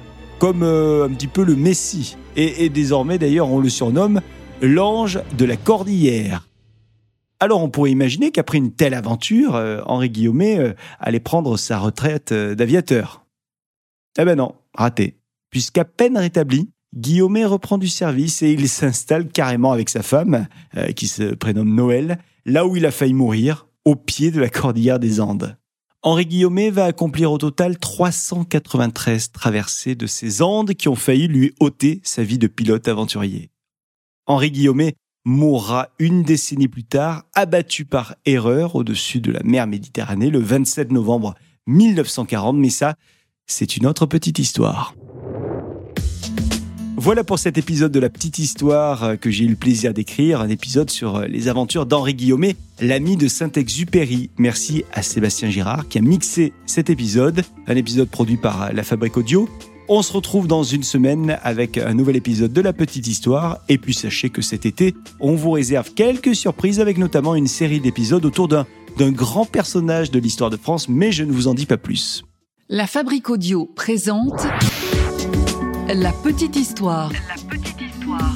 comme 0.43 0.65
un 0.65 1.09
petit 1.15 1.29
peu 1.29 1.45
le 1.45 1.55
Messie. 1.55 2.17
Et, 2.35 2.69
désormais, 2.69 3.17
d'ailleurs, 3.17 3.49
on 3.49 3.61
le 3.61 3.69
surnomme 3.69 4.21
l'ange 4.61 5.21
de 5.39 5.45
la 5.45 5.57
Cordillère. 5.57 6.49
Alors 7.39 7.63
on 7.63 7.69
pourrait 7.69 7.93
imaginer 7.93 8.33
qu'après 8.33 8.59
une 8.59 8.73
telle 8.73 8.95
aventure, 8.95 9.55
Henri 9.87 10.11
Guillaumet 10.11 10.75
allait 10.99 11.21
prendre 11.21 11.57
sa 11.57 11.79
retraite 11.79 12.33
d'aviateur. 12.33 13.25
Eh 14.19 14.25
ben 14.25 14.35
non, 14.35 14.57
raté. 14.75 15.17
Puisqu'à 15.51 15.85
peine 15.85 16.19
rétabli, 16.19 16.71
Guillaume 16.93 17.39
reprend 17.45 17.79
du 17.79 17.87
service 17.87 18.43
et 18.43 18.51
il 18.51 18.69
s'installe 18.69 19.29
carrément 19.29 19.71
avec 19.71 19.91
sa 19.91 20.03
femme, 20.03 20.49
euh, 20.77 20.91
qui 20.91 21.07
se 21.07 21.35
prénomme 21.35 21.73
Noël, 21.73 22.19
là 22.47 22.67
où 22.67 22.75
il 22.75 22.85
a 22.85 22.91
failli 22.91 23.15
mourir, 23.15 23.69
au 23.85 23.95
pied 23.95 24.33
de 24.33 24.41
la 24.41 24.49
cordillère 24.49 24.99
des 24.99 25.21
Andes. 25.21 25.57
Henri 26.05 26.27
Guillaumet 26.27 26.71
va 26.71 26.87
accomplir 26.87 27.31
au 27.31 27.39
total 27.39 27.79
393 27.79 29.31
traversées 29.31 29.95
de 29.95 30.09
ces 30.09 30.43
Andes 30.43 30.75
qui 30.75 30.89
ont 30.89 30.97
failli 30.97 31.29
lui 31.29 31.55
ôter 31.61 32.01
sa 32.03 32.25
vie 32.25 32.39
de 32.39 32.49
pilote 32.49 32.89
aventurier. 32.89 33.51
Henri 34.27 34.51
Guillaumet 34.51 34.95
mourra 35.25 35.91
une 36.01 36.25
décennie 36.25 36.67
plus 36.67 36.83
tard, 36.83 37.25
abattu 37.35 37.85
par 37.85 38.17
erreur 38.27 38.75
au-dessus 38.75 39.21
de 39.21 39.31
la 39.31 39.45
mer 39.45 39.69
Méditerranée 39.69 40.31
le 40.31 40.41
27 40.41 40.91
novembre 40.91 41.37
1940, 41.69 42.57
mais 42.57 42.71
ça, 42.71 42.97
c'est 43.47 43.77
une 43.77 43.87
autre 43.87 44.07
petite 44.07 44.41
histoire. 44.41 44.97
Voilà 47.05 47.25
pour 47.25 47.41
cet 47.41 47.59
épisode 47.59 47.91
de 47.91 47.99
la 47.99 48.09
petite 48.09 48.39
histoire 48.39 49.03
euh, 49.03 49.17
que 49.17 49.29
j'ai 49.29 49.45
eu 49.45 49.49
le 49.49 49.57
plaisir 49.57 49.93
d'écrire, 49.93 50.41
un 50.41 50.49
épisode 50.49 50.89
sur 50.89 51.17
euh, 51.17 51.27
les 51.27 51.49
aventures 51.49 51.85
d'Henri 51.85 52.15
Guillaumet, 52.15 52.55
l'ami 52.81 53.17
de 53.17 53.27
Saint-Exupéry. 53.27 54.31
Merci 54.39 54.85
à 54.93 55.03
Sébastien 55.03 55.51
Girard 55.51 55.89
qui 55.89 55.99
a 55.99 56.01
mixé 56.01 56.53
cet 56.65 56.91
épisode, 56.91 57.43
un 57.67 57.75
épisode 57.75 58.09
produit 58.09 58.37
par 58.37 58.63
euh, 58.63 58.69
La 58.73 58.85
Fabrique 58.85 59.17
Audio. 59.17 59.49
On 59.89 60.01
se 60.01 60.13
retrouve 60.13 60.47
dans 60.47 60.63
une 60.63 60.85
semaine 60.85 61.41
avec 61.43 61.77
un 61.77 61.93
nouvel 61.93 62.15
épisode 62.15 62.53
de 62.53 62.61
la 62.61 62.73
petite 62.73 63.09
histoire. 63.09 63.59
Et 63.69 63.79
puis 63.79 63.95
sachez 63.95 64.31
que 64.31 64.41
cet 64.41 64.65
été, 64.65 64.95
on 65.19 65.35
vous 65.35 65.51
réserve 65.51 65.93
quelques 65.95 66.37
surprises 66.37 66.79
avec 66.79 66.99
notamment 66.99 67.35
une 67.35 67.49
série 67.49 67.81
d'épisodes 67.81 68.25
autour 68.25 68.47
d'un 68.47 68.65
grand 68.99 69.45
personnage 69.45 70.13
de 70.13 70.21
l'histoire 70.21 70.51
de 70.51 70.57
France, 70.57 70.89
mais 70.89 71.11
je 71.11 71.25
ne 71.25 71.33
vous 71.33 71.49
en 71.49 71.55
dis 71.55 71.67
pas 71.67 71.79
plus. 71.79 72.23
La 72.69 72.87
Fabrique 72.87 73.29
Audio 73.29 73.67
présente 73.75 74.47
La 75.89 76.13
Petite 76.13 76.57
Histoire. 76.57 77.11
La 77.29 77.35
Petite 77.49 77.81
Histoire. 77.81 78.35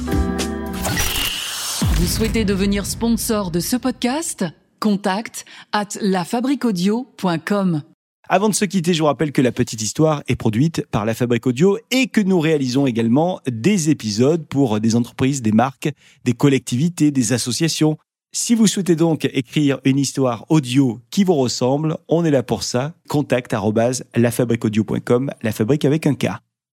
Vous 1.95 2.05
souhaitez 2.05 2.45
devenir 2.45 2.85
sponsor 2.85 3.51
de 3.51 3.59
ce 3.59 3.75
podcast? 3.75 4.45
Contact 4.79 5.45
at 5.71 5.87
lafabriquaudio.com. 6.01 7.83
Avant 8.29 8.49
de 8.49 8.53
se 8.53 8.65
quitter, 8.65 8.93
je 8.93 8.99
vous 8.99 9.05
rappelle 9.05 9.31
que 9.31 9.41
La 9.41 9.51
Petite 9.51 9.81
Histoire 9.81 10.23
est 10.27 10.35
produite 10.35 10.85
par 10.91 11.05
La 11.05 11.13
Fabrique 11.13 11.47
Audio 11.47 11.77
et 11.91 12.07
que 12.07 12.21
nous 12.21 12.39
réalisons 12.39 12.85
également 12.85 13.39
des 13.49 13.89
épisodes 13.89 14.45
pour 14.47 14.79
des 14.79 14.95
entreprises, 14.95 15.41
des 15.41 15.53
marques, 15.53 15.89
des 16.25 16.33
collectivités, 16.33 17.11
des 17.11 17.33
associations 17.33 17.97
si 18.33 18.55
vous 18.55 18.67
souhaitez 18.67 18.95
donc 18.95 19.25
écrire 19.33 19.79
une 19.83 19.97
histoire 19.97 20.45
audio 20.49 20.99
qui 21.09 21.23
vous 21.23 21.33
ressemble, 21.33 21.97
on 22.07 22.23
est 22.23 22.29
là 22.29 22.43
pour 22.43 22.61
ça. 22.61 22.93
Contact 23.07 23.53
la 25.41 25.51
fabrique 25.51 25.85
avec 25.85 26.05
un 26.05 26.13
K. 26.13 26.27